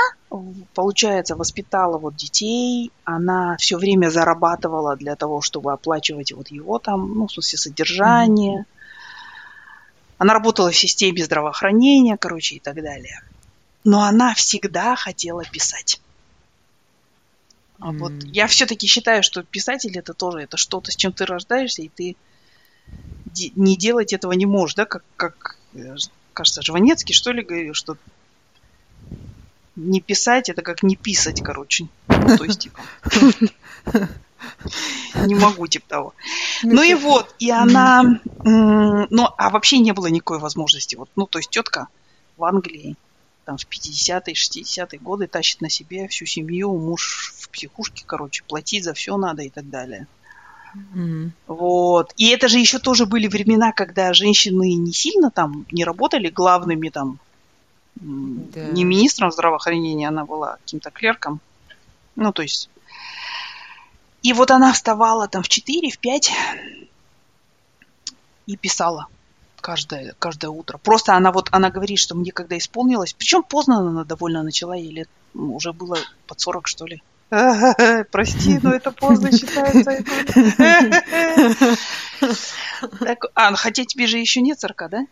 получается, 0.75 1.37
воспитала 1.37 1.99
вот 1.99 2.17
детей, 2.17 2.91
она 3.05 3.57
все 3.59 3.79
время 3.79 4.11
зарабатывала 4.11 4.97
для 4.97 5.15
того, 5.15 5.41
чтобы 5.41 5.73
оплачивать 5.73 6.33
вот 6.33 6.49
его 6.49 6.79
там, 6.81 7.15
ну, 7.15 7.27
в 7.27 7.33
смысле, 7.33 7.59
содержание. 7.59 8.67
Она 10.25 10.33
работала 10.33 10.71
в 10.71 10.77
системе 10.77 11.23
здравоохранения, 11.23 12.17
короче, 12.17 12.55
и 12.55 12.59
так 12.59 12.77
далее. 12.77 13.21
Но 13.85 14.05
она 14.05 14.33
всегда 14.33 14.97
хотела 14.97 15.45
писать. 15.45 16.01
А 17.79 17.93
mm. 17.93 17.99
вот 17.99 18.13
я 18.33 18.47
все-таки 18.47 18.87
считаю, 18.87 19.23
что 19.23 19.43
писатель 19.43 19.99
это 19.99 20.15
тоже 20.15 20.39
это 20.41 20.57
что-то, 20.57 20.91
с 20.91 20.97
чем 20.97 21.13
ты 21.13 21.27
рождаешься, 21.27 21.83
и 21.83 21.91
ты 21.91 22.17
не 23.55 23.77
делать 23.77 24.15
этого 24.15 24.33
не 24.33 24.47
можешь, 24.47 24.77
да, 24.77 24.87
как, 24.87 25.05
как 25.17 25.59
э, 25.75 25.95
кажется, 26.33 26.63
Жванецкий, 26.63 27.15
что 27.15 27.31
ли, 27.31 27.43
говорил, 27.43 27.75
что 27.75 27.99
не 29.77 30.01
писать, 30.01 30.49
это 30.49 30.63
как 30.63 30.83
не 30.83 30.97
писать, 30.97 31.43
короче. 31.43 31.89
Ну, 32.09 32.37
то 32.37 32.45
есть, 32.45 32.61
типа, 32.61 32.81
не 35.27 35.35
могу, 35.35 35.67
типа 35.67 35.89
того. 35.89 36.15
Ну 36.63 36.83
и 36.83 36.95
вот, 36.95 37.35
и 37.39 37.51
она, 37.51 38.21
ну, 38.45 39.29
а 39.37 39.51
вообще 39.51 39.79
не 39.79 39.93
было 39.93 40.07
никакой 40.07 40.39
возможности. 40.39 40.97
Вот, 40.97 41.09
ну, 41.17 41.27
то 41.27 41.39
есть 41.39 41.51
тетка 41.51 41.89
в 42.37 42.45
Англии, 42.45 42.97
там 43.45 43.59
в 43.59 43.67
50-е, 43.67 44.35
60-е 44.35 44.99
годы 44.99 45.27
тащит 45.27 45.61
на 45.61 45.71
себе 45.71 46.09
всю 46.09 46.27
семью, 46.27 46.77
муж 46.77 47.33
в 47.37 47.49
психушке, 47.51 48.05
короче, 48.07 48.43
платить 48.47 48.85
за 48.85 48.95
все 48.95 49.17
надо 49.17 49.43
и 49.43 49.51
так 49.51 49.69
далее. 49.69 50.07
Mm-hmm. 50.75 51.31
Вот. 51.47 52.13
И 52.17 52.29
это 52.31 52.49
же 52.49 52.59
еще 52.59 52.79
тоже 52.79 53.07
были 53.07 53.29
времена, 53.29 53.73
когда 53.73 54.13
женщины 54.13 54.75
не 54.75 54.93
сильно 54.93 55.31
там 55.31 55.67
не 55.71 55.85
работали 55.85 56.31
главными 56.31 56.89
там, 56.89 57.19
да. 57.97 58.67
не 58.71 58.85
министром 58.85 59.31
здравоохранения, 59.31 60.09
она 60.09 60.25
была 60.25 60.57
каким-то 60.57 60.91
клерком. 60.91 61.41
Ну, 62.17 62.33
то 62.33 62.43
есть... 62.43 62.71
И 64.23 64.33
вот 64.33 64.51
она 64.51 64.73
вставала 64.73 65.29
там 65.29 65.43
в 65.43 65.49
4, 65.49 65.91
в 65.91 65.99
5 65.99 66.33
и 68.47 68.57
писала 68.57 69.07
каждое, 69.61 70.15
каждое 70.19 70.49
утро. 70.49 70.79
Просто 70.79 71.15
она 71.15 71.31
вот, 71.31 71.49
она 71.51 71.71
говорит, 71.71 71.99
что 71.99 72.15
мне 72.15 72.33
когда 72.33 72.57
исполнилось, 72.57 73.15
причем 73.15 73.43
поздно 73.43 73.79
она 73.79 74.05
довольно 74.05 74.43
начала, 74.43 74.75
ей 74.75 74.93
лет, 74.93 75.09
ну, 75.35 75.55
уже 75.55 75.73
было 75.73 75.99
под 76.27 76.41
40, 76.41 76.67
что 76.67 76.87
ли. 76.87 77.03
Прости, 78.11 78.59
но 78.63 78.75
это 78.75 78.93
поздно 78.93 79.33
считается. 79.33 80.05
А, 83.35 83.55
хотя 83.55 83.85
тебе 83.85 84.07
же 84.07 84.19
еще 84.19 84.41
нет 84.41 84.61
40, 84.61 84.91
да? 84.91 85.07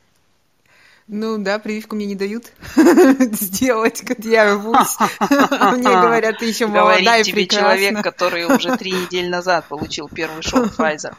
Ну 1.15 1.37
да, 1.37 1.59
прививку 1.59 1.95
мне 1.95 2.07
не 2.07 2.15
дают 2.15 2.51
сделать, 3.35 4.01
как 4.01 4.21
я 4.21 4.55
рвусь. 4.55 4.97
Мне 5.21 5.83
говорят, 5.83 6.39
ты 6.39 6.47
еще 6.47 6.67
молодая 6.67 7.21
и 7.21 7.23
тебе 7.23 7.47
человек, 7.47 8.03
который 8.03 8.47
уже 8.47 8.79
три 8.79 8.93
недели 9.03 9.29
назад 9.29 9.67
получил 9.69 10.09
первый 10.09 10.41
шот 10.43 10.71
Pfizer. 10.71 11.15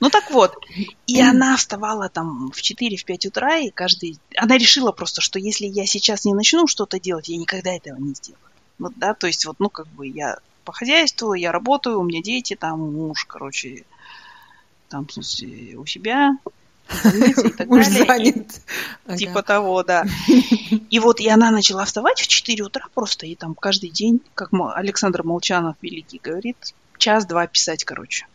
Ну 0.00 0.10
так 0.10 0.32
вот, 0.32 0.56
и 1.06 1.20
она 1.20 1.56
вставала 1.56 2.08
там 2.08 2.50
в 2.50 2.60
4-5 2.60 3.28
утра, 3.28 3.58
и 3.58 3.70
каждый... 3.70 4.18
Она 4.36 4.58
решила 4.58 4.90
просто, 4.90 5.20
что 5.20 5.38
если 5.38 5.66
я 5.66 5.86
сейчас 5.86 6.24
не 6.24 6.34
начну 6.34 6.66
что-то 6.66 6.98
делать, 6.98 7.28
я 7.28 7.36
никогда 7.36 7.72
этого 7.72 7.96
не 7.96 8.14
сделаю. 8.14 8.40
Вот, 8.80 8.94
да, 8.96 9.14
то 9.14 9.28
есть 9.28 9.46
вот, 9.46 9.60
ну, 9.60 9.68
как 9.68 9.86
бы 9.86 10.08
я 10.08 10.38
по 10.64 10.72
хозяйству, 10.72 11.34
я 11.34 11.52
работаю, 11.52 12.00
у 12.00 12.02
меня 12.02 12.20
дети, 12.20 12.56
там 12.56 12.80
муж, 12.80 13.26
короче, 13.26 13.84
там, 14.88 15.06
в 15.06 15.12
смысле, 15.12 15.76
у 15.76 15.86
себя, 15.86 16.32
и 16.88 17.50
так 17.50 17.68
Муж 17.68 17.86
далее. 17.86 18.04
занят. 18.06 19.18
Типа 19.18 19.42
того, 19.42 19.82
да. 19.82 20.04
И 20.90 20.98
вот 20.98 21.20
и 21.20 21.28
она 21.28 21.50
начала 21.50 21.84
вставать 21.84 22.20
в 22.20 22.26
4 22.26 22.62
утра 22.64 22.86
просто, 22.94 23.26
и 23.26 23.34
там 23.34 23.54
каждый 23.54 23.90
день, 23.90 24.20
как 24.34 24.50
Александр 24.52 25.22
Молчанов 25.22 25.76
великий 25.82 26.20
говорит, 26.22 26.74
час-два 26.98 27.46
писать, 27.46 27.84
короче. 27.84 28.26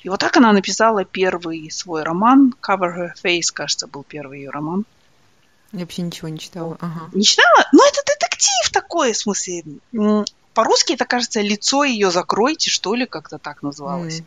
И 0.00 0.08
вот 0.08 0.20
так 0.20 0.36
она 0.36 0.52
написала 0.52 1.04
первый 1.04 1.70
свой 1.70 2.02
роман. 2.02 2.54
Cover 2.60 2.94
Her 2.96 3.10
Face, 3.22 3.52
кажется, 3.52 3.86
был 3.86 4.02
первый 4.02 4.40
ее 4.40 4.50
роман. 4.50 4.84
Я 5.72 5.80
вообще 5.80 6.02
ничего 6.02 6.28
не 6.28 6.38
читала. 6.38 6.76
Ага. 6.80 7.08
Не 7.12 7.24
читала? 7.24 7.66
Ну, 7.72 7.86
это 7.86 8.00
детектив 8.04 8.70
такой, 8.72 9.12
в 9.12 9.16
смысле. 9.16 9.64
По-русски 10.52 10.92
это, 10.92 11.06
кажется, 11.06 11.40
лицо 11.40 11.84
ее 11.84 12.10
закройте, 12.10 12.70
что 12.70 12.94
ли, 12.94 13.06
как-то 13.06 13.38
так 13.38 13.62
называлось. 13.62 14.20
Mm. 14.20 14.24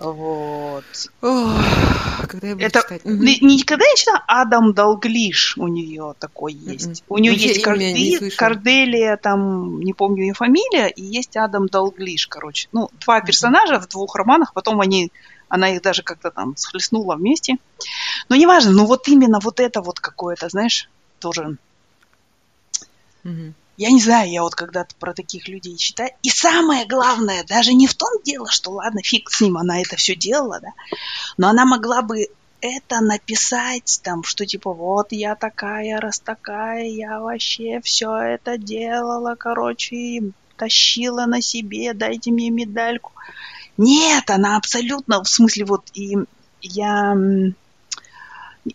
Вот. 0.00 0.84
Ох, 1.20 2.26
когда 2.26 2.48
я 2.48 2.54
буду 2.54 2.66
это 2.66 2.80
читать? 2.80 3.04
никогда 3.04 3.84
не 3.84 3.96
читала 3.96 4.24
Адам 4.26 4.72
Далглиш 4.72 5.58
у 5.58 5.68
нее 5.68 6.14
такой 6.18 6.54
есть. 6.54 7.02
Mm-hmm. 7.02 7.04
У 7.10 7.18
нее 7.18 7.34
есть 7.34 7.62
Карди... 7.62 8.30
Карделия, 8.30 9.18
там, 9.18 9.80
не 9.80 9.92
помню 9.92 10.22
ее 10.22 10.32
фамилия, 10.32 10.88
и 10.88 11.02
есть 11.02 11.36
Адам 11.36 11.66
Далглиш, 11.66 12.28
короче. 12.28 12.68
Ну, 12.72 12.88
два 13.00 13.20
персонажа 13.20 13.74
mm-hmm. 13.74 13.80
в 13.80 13.88
двух 13.88 14.16
романах, 14.16 14.54
потом 14.54 14.80
они, 14.80 15.12
она 15.50 15.68
их 15.68 15.82
даже 15.82 16.02
как-то 16.02 16.30
там 16.30 16.56
схлестнула 16.56 17.16
вместе. 17.16 17.58
Но 18.30 18.36
неважно, 18.36 18.72
ну 18.72 18.86
вот 18.86 19.06
именно 19.06 19.38
вот 19.38 19.60
это 19.60 19.82
вот 19.82 20.00
какое-то, 20.00 20.48
знаешь, 20.48 20.88
тоже... 21.18 21.58
Mm-hmm. 23.24 23.52
Я 23.80 23.90
не 23.92 24.02
знаю, 24.02 24.30
я 24.30 24.42
вот 24.42 24.54
когда-то 24.54 24.94
про 24.96 25.14
таких 25.14 25.48
людей 25.48 25.74
читаю. 25.78 26.10
И 26.22 26.28
самое 26.28 26.86
главное, 26.86 27.44
даже 27.44 27.72
не 27.72 27.86
в 27.86 27.94
том 27.94 28.10
дело, 28.22 28.50
что 28.50 28.72
ладно, 28.72 29.00
фиг 29.02 29.30
с 29.30 29.40
ним, 29.40 29.56
она 29.56 29.80
это 29.80 29.96
все 29.96 30.14
делала, 30.14 30.60
да, 30.60 30.68
но 31.38 31.48
она 31.48 31.64
могла 31.64 32.02
бы 32.02 32.26
это 32.60 33.00
написать, 33.00 34.00
там, 34.04 34.22
что 34.22 34.44
типа, 34.44 34.74
вот 34.74 35.12
я 35.12 35.34
такая, 35.34 35.98
раз 35.98 36.20
такая, 36.20 36.88
я 36.88 37.20
вообще 37.20 37.80
все 37.82 38.14
это 38.16 38.58
делала, 38.58 39.34
короче, 39.34 40.24
тащила 40.58 41.24
на 41.24 41.40
себе, 41.40 41.94
дайте 41.94 42.32
мне 42.32 42.50
медальку. 42.50 43.12
Нет, 43.78 44.28
она 44.28 44.58
абсолютно, 44.58 45.24
в 45.24 45.26
смысле, 45.26 45.64
вот 45.64 45.86
и 45.94 46.18
я 46.60 47.16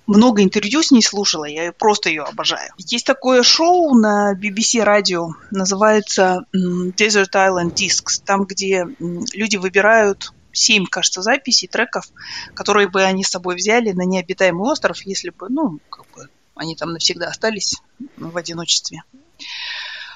много 0.07 0.43
интервью 0.43 0.81
с 0.81 0.91
ней 0.91 1.01
слушала, 1.01 1.45
я 1.45 1.71
просто 1.71 2.09
ее 2.09 2.23
обожаю. 2.23 2.71
Есть 2.77 3.05
такое 3.05 3.43
шоу 3.43 3.93
на 3.95 4.33
BBC 4.33 4.83
радио, 4.83 5.29
называется 5.51 6.45
Desert 6.53 7.31
Island 7.33 7.73
Discs, 7.73 8.21
там, 8.23 8.45
где 8.45 8.85
люди 8.99 9.57
выбирают 9.57 10.33
семь, 10.51 10.85
кажется, 10.85 11.21
записей, 11.21 11.67
треков, 11.67 12.05
которые 12.53 12.87
бы 12.87 13.03
они 13.03 13.23
с 13.23 13.29
собой 13.29 13.55
взяли 13.55 13.91
на 13.91 14.03
необитаемый 14.03 14.69
остров, 14.69 15.01
если 15.01 15.29
бы, 15.29 15.49
ну, 15.49 15.79
как 15.89 16.05
бы 16.15 16.29
они 16.55 16.75
там 16.75 16.93
навсегда 16.93 17.27
остались 17.27 17.75
в 18.17 18.35
одиночестве. 18.37 19.03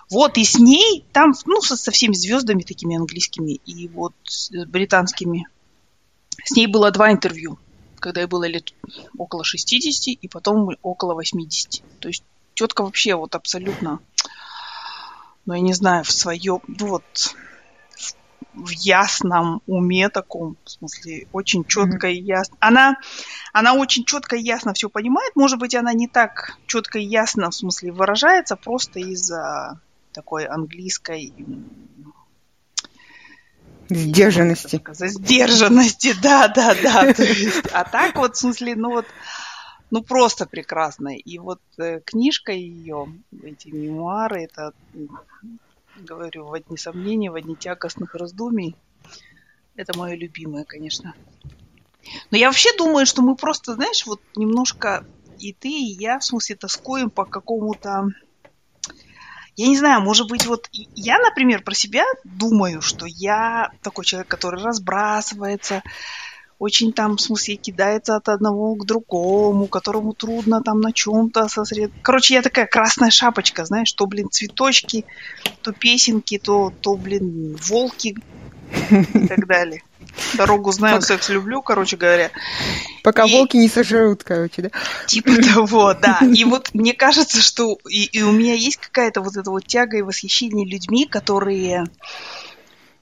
Вот, 0.10 0.38
и 0.38 0.44
с 0.44 0.58
ней 0.58 1.06
там, 1.12 1.34
ну, 1.46 1.62
со, 1.62 1.76
со 1.76 1.92
всеми 1.92 2.14
звездами 2.14 2.64
такими 2.64 2.96
английскими 2.96 3.60
и 3.66 3.88
вот 3.90 4.16
британскими. 4.68 5.48
С 6.44 6.52
ней 6.52 6.68
было 6.68 6.90
два 6.90 7.12
интервью 7.12 7.60
когда 8.00 8.22
ей 8.22 8.28
было 8.28 8.46
лет 8.46 8.74
около 9.18 9.44
60, 9.44 10.18
и 10.22 10.28
потом 10.28 10.76
около 10.82 11.14
80. 11.14 11.84
То 12.00 12.08
есть 12.08 12.24
тетка 12.54 12.84
вообще 12.84 13.16
вот 13.16 13.36
абсолютно, 13.36 14.00
ну, 15.46 15.54
я 15.54 15.62
не 15.62 15.74
знаю, 15.74 16.04
в 16.04 16.12
своем, 16.12 16.62
ну, 16.68 16.88
вот, 16.88 17.36
в 18.54 18.70
ясном 18.72 19.62
уме 19.68 20.10
таком, 20.10 20.58
в 20.64 20.70
смысле, 20.70 21.28
очень 21.32 21.64
четко 21.66 22.10
mm-hmm. 22.10 22.14
и 22.14 22.22
ясно. 22.22 22.58
Она, 22.60 22.98
она 23.54 23.74
очень 23.74 24.06
четко 24.06 24.36
и 24.36 24.44
ясно 24.44 24.74
все 24.74 24.90
понимает. 24.90 25.36
Может 25.36 25.60
быть, 25.60 25.76
она 25.76 25.94
не 25.94 26.08
так 26.08 26.58
четко 26.68 27.00
и 27.00 27.06
ясно, 27.06 27.50
в 27.50 27.56
смысле, 27.56 27.92
выражается 27.92 28.56
просто 28.56 29.00
из-за 29.00 29.80
такой 30.14 30.46
английской 30.46 31.34
Сдержанности. 33.90 34.82
Сдержанности, 34.94 36.14
да, 36.22 36.48
да, 36.48 36.76
да. 36.76 37.14
а 37.74 37.84
так 37.84 38.16
вот, 38.16 38.36
в 38.36 38.40
смысле, 38.40 38.76
ну 38.76 38.92
вот, 38.92 39.06
ну 39.90 40.04
просто 40.04 40.46
прекрасно. 40.46 41.16
И 41.18 41.40
вот 41.40 41.60
э, 41.80 42.00
книжка 42.02 42.52
ее, 42.52 43.08
эти 43.44 43.70
мемуары, 43.70 44.44
это, 44.44 44.74
говорю, 45.96 46.46
в 46.46 46.54
одни 46.54 46.78
сомнения, 46.78 47.32
в 47.32 47.36
одни 47.36 47.56
тягостных 47.56 48.14
раздумий. 48.14 48.76
Это 49.76 49.98
мое 49.98 50.16
любимое, 50.16 50.66
конечно. 50.66 51.16
Но 52.32 52.38
я 52.38 52.48
вообще 52.48 52.70
думаю, 52.78 53.06
что 53.06 53.22
мы 53.22 53.36
просто, 53.36 53.74
знаешь, 53.74 54.06
вот 54.06 54.22
немножко 54.36 55.06
и 55.40 55.54
ты, 55.54 55.70
и 55.70 55.98
я, 56.00 56.20
в 56.20 56.26
смысле, 56.26 56.58
тоскуем 56.58 57.10
по 57.10 57.26
какому-то 57.26 58.10
я 59.60 59.68
не 59.68 59.78
знаю, 59.78 60.02
может 60.02 60.30
быть, 60.30 60.46
вот 60.46 60.70
я, 60.72 61.20
например, 61.20 61.64
про 61.64 61.76
себя 61.76 62.06
думаю, 62.24 62.82
что 62.82 63.06
я 63.06 63.72
такой 63.82 64.06
человек, 64.06 64.30
который 64.30 64.64
разбрасывается, 64.64 65.84
очень 66.60 66.94
там, 66.94 67.18
в 67.18 67.22
смысле, 67.22 67.58
кидается 67.58 68.16
от 68.16 68.30
одного 68.30 68.74
к 68.76 68.86
другому, 68.86 69.68
которому 69.68 70.14
трудно 70.14 70.64
там 70.64 70.80
на 70.80 70.94
чем-то 70.94 71.50
сосредоточиться. 71.50 72.04
Короче, 72.04 72.34
я 72.36 72.42
такая 72.42 72.68
красная 72.68 73.10
шапочка, 73.10 73.66
знаешь, 73.66 73.92
то, 73.92 74.06
блин, 74.06 74.30
цветочки, 74.32 75.04
то 75.62 75.74
песенки, 75.74 76.38
то, 76.38 76.72
то 76.80 76.96
блин, 76.96 77.58
волки 77.62 78.16
и 79.14 79.28
так 79.28 79.46
далее. 79.46 79.84
Дорогу 80.36 80.72
знаю, 80.72 81.02
секс 81.02 81.30
люблю, 81.30 81.62
короче 81.62 81.98
говоря. 81.98 82.32
Пока 83.04 83.26
и... 83.26 83.32
волки 83.32 83.58
не 83.58 83.70
сожрут, 83.70 84.24
короче, 84.24 84.64
да? 84.64 84.70
Типа 85.08 85.32
того, 85.42 85.94
да. 85.94 86.20
И 86.22 86.44
вот 86.44 86.74
мне 86.74 86.94
кажется, 86.94 87.42
что 87.42 87.78
и, 87.88 88.06
и 88.06 88.22
у 88.22 88.32
меня 88.32 88.54
есть 88.54 88.78
какая-то 88.78 89.22
вот 89.22 89.38
эта 89.38 89.50
вот 89.50 89.66
тяга 89.66 89.98
и 89.98 90.02
восхищение 90.02 90.66
людьми, 90.66 91.06
которые, 91.06 91.86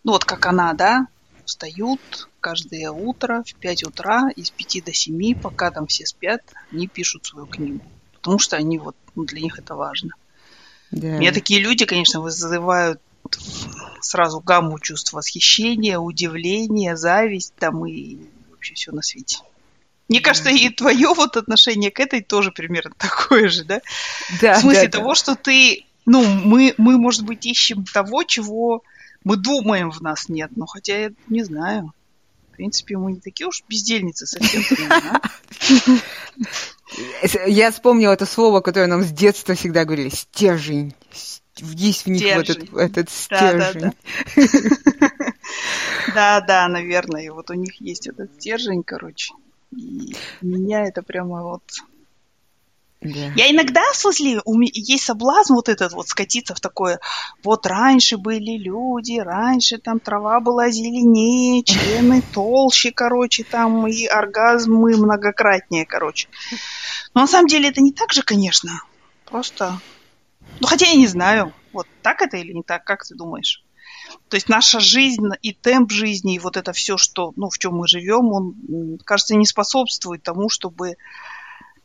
ну 0.04 0.14
вот 0.14 0.26
как 0.26 0.46
она, 0.46 0.74
да, 0.74 1.08
встают 1.46 2.30
каждое 2.40 2.92
утро 2.92 3.44
в 3.46 3.56
5 3.56 3.84
утра, 3.86 4.30
из 4.36 4.52
5 4.52 4.86
до 4.86 4.94
7, 4.94 5.40
пока 5.40 5.72
там 5.72 5.88
все 5.88 6.06
спят, 6.06 6.42
они 6.72 6.88
пишут 6.88 7.26
свою 7.26 7.48
книгу. 7.48 7.84
Потому 8.14 8.40
что 8.40 8.58
они 8.58 8.78
вот, 8.78 8.96
ну, 9.16 9.24
для 9.24 9.42
них 9.42 9.58
это 9.58 9.76
важно. 9.76 10.12
Да. 10.92 11.18
Меня 11.18 11.32
такие 11.32 11.62
люди, 11.62 11.86
конечно, 11.86 12.22
вызывают 12.22 13.02
сразу 14.02 14.40
гамму 14.40 14.80
чувств 14.80 15.14
восхищения, 15.14 15.98
удивления, 15.98 16.96
зависть 16.96 17.54
там 17.58 17.86
и 17.86 18.18
вообще 18.50 18.74
все 18.74 18.92
на 18.92 19.02
свете. 19.02 19.40
Мне 20.10 20.22
кажется, 20.22 20.50
и 20.50 20.70
твое 20.70 21.14
вот 21.14 21.36
отношение 21.36 21.92
к 21.92 22.00
этой 22.00 22.22
тоже 22.22 22.52
примерно 22.52 22.94
такое 22.98 23.50
же, 23.50 23.64
да? 23.64 23.82
Да. 24.42 24.58
В 24.58 24.62
смысле 24.62 24.88
да, 24.88 25.00
того, 25.00 25.10
да. 25.10 25.16
что 25.16 25.36
ты, 25.36 25.86
ну, 26.06 26.24
мы, 26.24 26.74
мы, 26.78 26.98
может 26.98 27.24
быть, 27.26 27.46
ищем 27.46 27.84
того, 27.86 28.24
чего 28.24 28.84
мы 29.24 29.36
думаем 29.36 29.92
в 29.92 30.02
нас 30.02 30.30
нет, 30.30 30.52
но 30.56 30.66
хотя 30.66 30.98
я 30.98 31.12
не 31.28 31.44
знаю. 31.44 31.94
В 32.52 32.56
принципе, 32.58 32.98
мы 32.98 33.12
не 33.12 33.20
такие 33.20 33.48
уж 33.48 33.64
бездельницы 33.68 34.26
совсем. 34.26 34.64
Я 37.46 37.72
вспомнила 37.72 38.14
это 38.14 38.26
слово, 38.26 38.62
которое 38.62 38.88
нам 38.88 39.04
с 39.04 39.12
детства 39.12 39.54
всегда 39.54 39.84
говорили. 39.84 40.10
Стержень 40.10 40.96
есть 41.60 42.06
в 42.06 42.10
них 42.10 42.22
стержень. 42.22 42.70
вот 42.72 42.82
этот, 42.82 43.08
этот 43.08 43.10
стержень. 43.10 43.94
Да, 46.14 46.42
да, 46.42 46.68
наверное. 46.68 47.24
И 47.24 47.30
вот 47.30 47.50
у 47.50 47.54
них 47.54 47.80
есть 47.80 48.08
этот 48.08 48.34
стержень, 48.36 48.84
короче. 48.84 49.34
И 49.72 50.16
меня 50.42 50.84
это 50.84 51.02
прямо 51.02 51.44
вот. 51.44 51.64
Я 53.02 53.52
иногда, 53.52 53.82
в 53.94 53.96
смысле, 53.96 54.42
у 54.44 54.58
меня 54.58 54.72
есть 54.74 55.04
соблазн 55.04 55.54
вот 55.54 55.70
этот 55.70 55.94
вот 55.94 56.08
скатиться 56.08 56.56
в 56.56 56.60
такое, 56.60 57.00
вот 57.44 57.68
раньше 57.68 58.18
были 58.18 58.58
люди, 58.58 59.20
раньше 59.20 59.78
там 59.78 60.00
трава 60.00 60.40
была 60.40 60.72
зеленее, 60.72 61.64
члены 61.64 62.24
толще, 62.34 62.92
короче, 62.92 63.44
там 63.44 63.86
и 63.86 64.06
оргазмы 64.06 64.98
многократнее, 64.98 65.86
короче. 65.86 66.28
Но 67.14 67.22
на 67.22 67.28
самом 67.28 67.48
деле 67.48 67.70
это 67.70 67.82
не 67.82 67.92
так 67.92 68.14
же, 68.14 68.24
конечно. 68.24 68.82
Просто 69.26 69.80
ну, 70.60 70.68
хотя 70.68 70.88
я 70.88 70.96
не 70.96 71.08
знаю, 71.08 71.54
вот 71.74 71.88
так 72.02 72.22
это 72.22 72.38
или 72.38 72.54
не 72.54 72.64
так, 72.64 72.84
как 72.84 73.06
ты 73.06 73.16
думаешь? 73.16 73.64
То 74.30 74.36
есть 74.36 74.50
наша 74.50 74.80
жизнь 74.80 75.30
и 75.42 75.54
темп 75.54 75.92
жизни, 75.92 76.36
и 76.36 76.40
вот 76.40 76.58
это 76.58 76.74
все, 76.74 76.98
что, 76.98 77.34
ну, 77.36 77.50
в 77.50 77.58
чем 77.58 77.76
мы 77.76 77.88
живем, 77.88 78.32
он, 78.32 79.00
кажется, 79.04 79.36
не 79.36 79.46
способствует 79.46 80.24
тому, 80.24 80.50
чтобы 80.50 80.96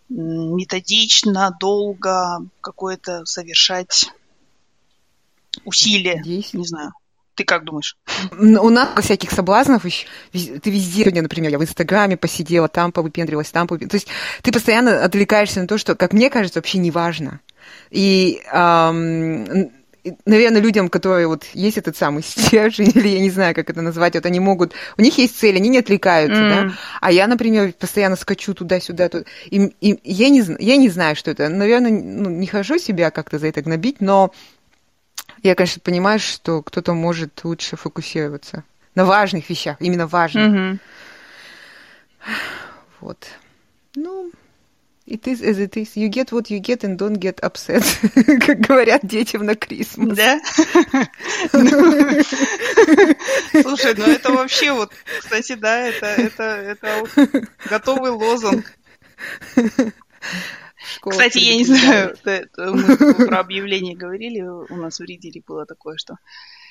методично, 0.08 1.56
долго 1.58 2.40
какое-то 2.60 3.24
совершать 3.24 4.12
усилие. 5.64 6.22
Здесь? 6.22 6.52
Не 6.52 6.66
знаю. 6.66 6.92
Ты 7.34 7.44
как 7.44 7.64
думаешь? 7.64 7.96
У 8.38 8.68
нас 8.68 8.90
всяких 9.04 9.30
соблазнов 9.30 9.86
еще. 9.86 10.06
Ты 10.32 10.70
везде, 10.70 11.10
например, 11.10 11.50
я 11.50 11.58
в 11.58 11.62
Инстаграме 11.62 12.18
посидела, 12.18 12.68
там 12.68 12.92
повыпендривалась, 12.92 13.50
там 13.50 13.66
повыпендривалась. 13.66 14.04
То 14.04 14.10
есть 14.10 14.42
ты 14.42 14.52
постоянно 14.52 15.02
отвлекаешься 15.02 15.60
на 15.60 15.66
то, 15.66 15.78
что, 15.78 15.94
как 15.94 16.12
мне 16.12 16.28
кажется, 16.28 16.58
вообще 16.58 16.78
не 16.78 16.90
важно. 16.90 17.40
И, 17.90 18.42
эм, 18.52 19.70
наверное, 20.24 20.60
людям, 20.60 20.88
которые 20.88 21.26
вот 21.26 21.44
есть 21.52 21.78
этот 21.78 21.96
самый 21.96 22.22
стержень, 22.22 22.90
или 22.94 23.08
я 23.08 23.20
не 23.20 23.30
знаю, 23.30 23.54
как 23.54 23.70
это 23.70 23.82
назвать, 23.82 24.14
вот 24.14 24.26
они 24.26 24.40
могут, 24.40 24.72
у 24.96 25.02
них 25.02 25.16
есть 25.18 25.38
цель, 25.38 25.56
они 25.56 25.68
не 25.68 25.78
отвлекаются, 25.78 26.40
mm. 26.40 26.48
да, 26.48 26.74
а 27.00 27.12
я, 27.12 27.26
например, 27.26 27.72
постоянно 27.72 28.16
скачу 28.16 28.54
туда-сюда, 28.54 29.08
тут, 29.08 29.26
и, 29.46 29.72
и 29.80 29.98
я, 30.04 30.28
не, 30.28 30.42
я 30.58 30.76
не 30.76 30.88
знаю, 30.88 31.16
что 31.16 31.30
это, 31.30 31.48
наверное, 31.48 31.90
ну, 31.90 32.30
не 32.30 32.46
хожу 32.46 32.78
себя 32.78 33.10
как-то 33.10 33.38
за 33.38 33.48
это 33.48 33.62
гнобить, 33.62 34.00
но 34.00 34.32
я, 35.42 35.54
конечно, 35.54 35.80
понимаю, 35.84 36.18
что 36.18 36.62
кто-то 36.62 36.94
может 36.94 37.44
лучше 37.44 37.76
фокусироваться 37.76 38.64
на 38.94 39.04
важных 39.04 39.48
вещах, 39.48 39.76
именно 39.80 40.06
важных. 40.06 40.50
Мгм. 40.50 40.80
Вот. 43.00 43.26
Ну, 43.96 44.30
it 45.12 45.28
is 45.28 45.42
as 45.42 45.58
it 45.58 45.76
is. 45.76 45.96
You 45.96 46.08
get 46.08 46.32
what 46.32 46.50
you 46.50 46.58
get 46.58 46.84
and 46.84 46.98
don't 46.98 47.20
get 47.20 47.38
upset, 47.42 47.84
как 48.46 48.60
говорят 48.60 49.06
детям 49.06 49.44
на 49.44 49.54
Крисмас. 49.54 50.16
Да? 50.16 50.40
Ну, 51.52 52.22
Слушай, 53.62 53.94
ну 53.96 54.04
это 54.04 54.32
вообще 54.32 54.72
вот, 54.72 54.92
кстати, 55.20 55.54
да, 55.54 55.80
это, 55.80 56.06
это, 56.06 56.42
это 56.42 57.04
готовый 57.68 58.10
лозунг. 58.10 58.64
Школа 60.96 61.12
Кстати, 61.12 61.38
я 61.38 61.56
не 61.56 61.64
знаю, 61.64 62.16
мы 62.56 63.26
про 63.26 63.40
объявление 63.40 63.96
говорили, 63.96 64.40
у 64.40 64.76
нас 64.76 64.98
в 64.98 65.02
Риделе 65.02 65.42
было 65.46 65.66
такое, 65.66 65.96
что... 65.96 66.16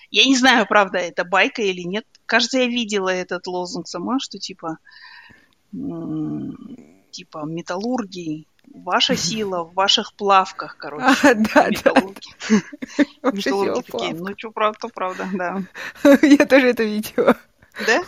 Я 0.09 0.25
не 0.25 0.35
знаю, 0.35 0.65
правда, 0.67 0.97
это 0.97 1.23
байка 1.23 1.61
или 1.61 1.81
нет. 1.81 2.05
Кажется, 2.25 2.59
я 2.59 2.67
видела 2.67 3.09
этот 3.09 3.47
лозунг 3.47 3.87
сама, 3.87 4.19
что 4.19 4.39
типа... 4.39 4.77
Типа 7.11 7.43
металлургии. 7.45 8.47
Ваша 8.73 9.17
сила 9.17 9.63
в 9.63 9.73
ваших 9.73 10.13
плавках, 10.13 10.77
короче. 10.77 11.05
А, 11.23 11.33
да, 11.33 11.43
да. 11.53 11.69
Металлурги. 11.69 12.29
Вообще 13.21 13.49
Металлурги 13.49 13.81
такие, 13.81 14.13
ну 14.15 14.33
что, 14.37 14.51
правда, 14.51 14.79
то 14.81 14.87
правда, 14.87 15.27
да. 15.33 15.61
Я 16.21 16.45
тоже 16.45 16.69
это 16.69 16.83
видела. 16.83 17.35
Да? 17.85 18.01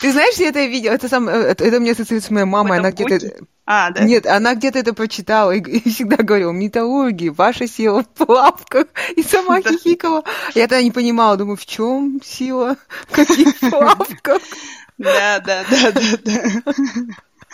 Ты 0.00 0.12
знаешь, 0.12 0.34
я 0.34 0.48
это 0.48 0.64
видела? 0.66 0.92
Это, 0.92 1.08
сам, 1.08 1.28
это, 1.28 1.64
это 1.64 1.80
мне 1.80 1.92
ассоциируется 1.92 2.28
с 2.28 2.30
моей 2.30 2.44
мамой. 2.44 2.78
Она 2.78 2.90
где-то... 2.90 3.44
А, 3.64 3.90
да? 3.90 4.02
Нет, 4.02 4.26
она 4.26 4.54
где-то 4.54 4.80
это 4.80 4.94
прочитала 4.94 5.52
и, 5.52 5.60
и 5.60 5.88
всегда 5.88 6.16
говорила, 6.16 6.50
металлурги, 6.50 7.28
ваша 7.28 7.68
сила 7.68 8.02
в 8.02 8.08
плавках. 8.08 8.86
И 9.14 9.22
сама 9.22 9.60
Да. 9.60 9.70
хихикала. 9.70 10.24
Я 10.54 10.66
тогда 10.66 10.82
не 10.82 10.90
понимала, 10.90 11.36
думаю, 11.36 11.56
в 11.56 11.66
чем 11.66 12.20
сила? 12.24 12.76
В 13.06 13.12
каких 13.12 13.58
плавках? 13.60 14.42
Да, 14.98 15.40
да, 15.40 15.64
да, 15.70 15.92
да, 15.92 16.02
да. 16.24 16.74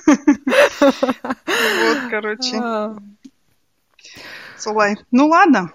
Вот, 0.06 1.98
короче. 2.10 2.56
А, 2.60 2.96
Сулай. 4.58 4.96
Ну 5.10 5.28
ладно. 5.28 5.70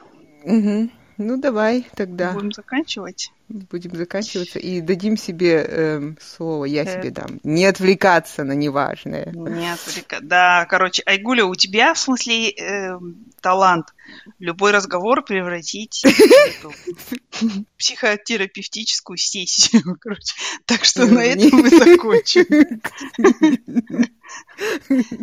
Ну, 1.21 1.37
давай 1.37 1.85
тогда 1.97 2.31
будем 2.31 2.53
заканчивать. 2.53 3.33
будем 3.49 3.93
заканчиваться 3.93 4.57
и 4.57 4.79
дадим 4.79 5.17
себе 5.17 5.55
эм, 5.63 6.17
слово, 6.21 6.63
я 6.63 6.83
Э. 6.83 6.85
себе 7.01 7.11
дам. 7.11 7.41
Не 7.43 7.65
отвлекаться 7.65 8.45
на 8.45 8.53
неважное. 8.53 9.25
Не 9.33 9.73
отвлека- 9.73 10.21
Да, 10.21 10.65
короче, 10.69 11.03
Айгуля, 11.05 11.43
у 11.43 11.55
тебя, 11.55 11.93
в 11.93 11.99
смысле, 11.99 12.51
эм, 12.51 13.17
талант 13.41 13.87
любой 14.39 14.71
разговор 14.71 15.21
превратить 15.25 16.05
в 16.05 16.71
психотерапевтическую 17.77 19.17
сессию, 19.17 19.97
короче. 19.99 20.33
Так 20.65 20.85
что 20.85 21.05
на 21.05 21.19
Э, 21.19 21.33
этом 21.35 21.59
мы 21.59 21.69
закончим. 21.69 22.45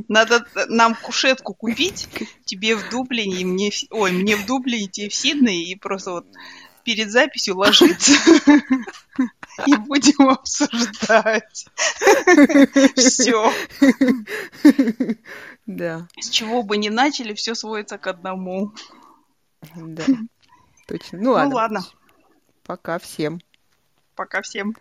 Надо 0.08 0.46
нам 0.68 0.94
кушетку 0.94 1.54
купить, 1.54 2.08
тебе 2.44 2.76
в 2.76 2.88
Дублине, 2.90 3.40
и 3.40 3.44
мне, 3.44 3.70
ой, 3.90 4.12
мне 4.12 4.36
в 4.36 4.46
Дублине, 4.46 4.88
тебе 4.88 5.08
в 5.08 5.14
Сиднее, 5.14 5.64
и 5.64 5.74
просто 5.76 6.10
вот 6.12 6.26
перед 6.84 7.10
записью 7.10 7.56
ложиться 7.56 8.12
и 9.66 9.74
будем 9.76 10.28
обсуждать. 10.28 11.66
Все. 12.96 13.52
Да, 15.66 16.06
С 16.20 16.28
чего 16.30 16.62
бы 16.62 16.76
ни 16.76 16.88
начали, 16.88 17.34
все 17.34 17.54
сводится 17.54 17.98
к 17.98 18.06
одному. 18.06 18.72
да. 19.74 20.04
Точно. 20.86 21.18
Ну 21.18 21.24
Ну 21.24 21.30
ладно. 21.32 21.54
ладно, 21.56 21.84
Пока 22.64 22.98
всем. 23.00 23.40
пока 24.14 24.42
всем. 24.42 24.76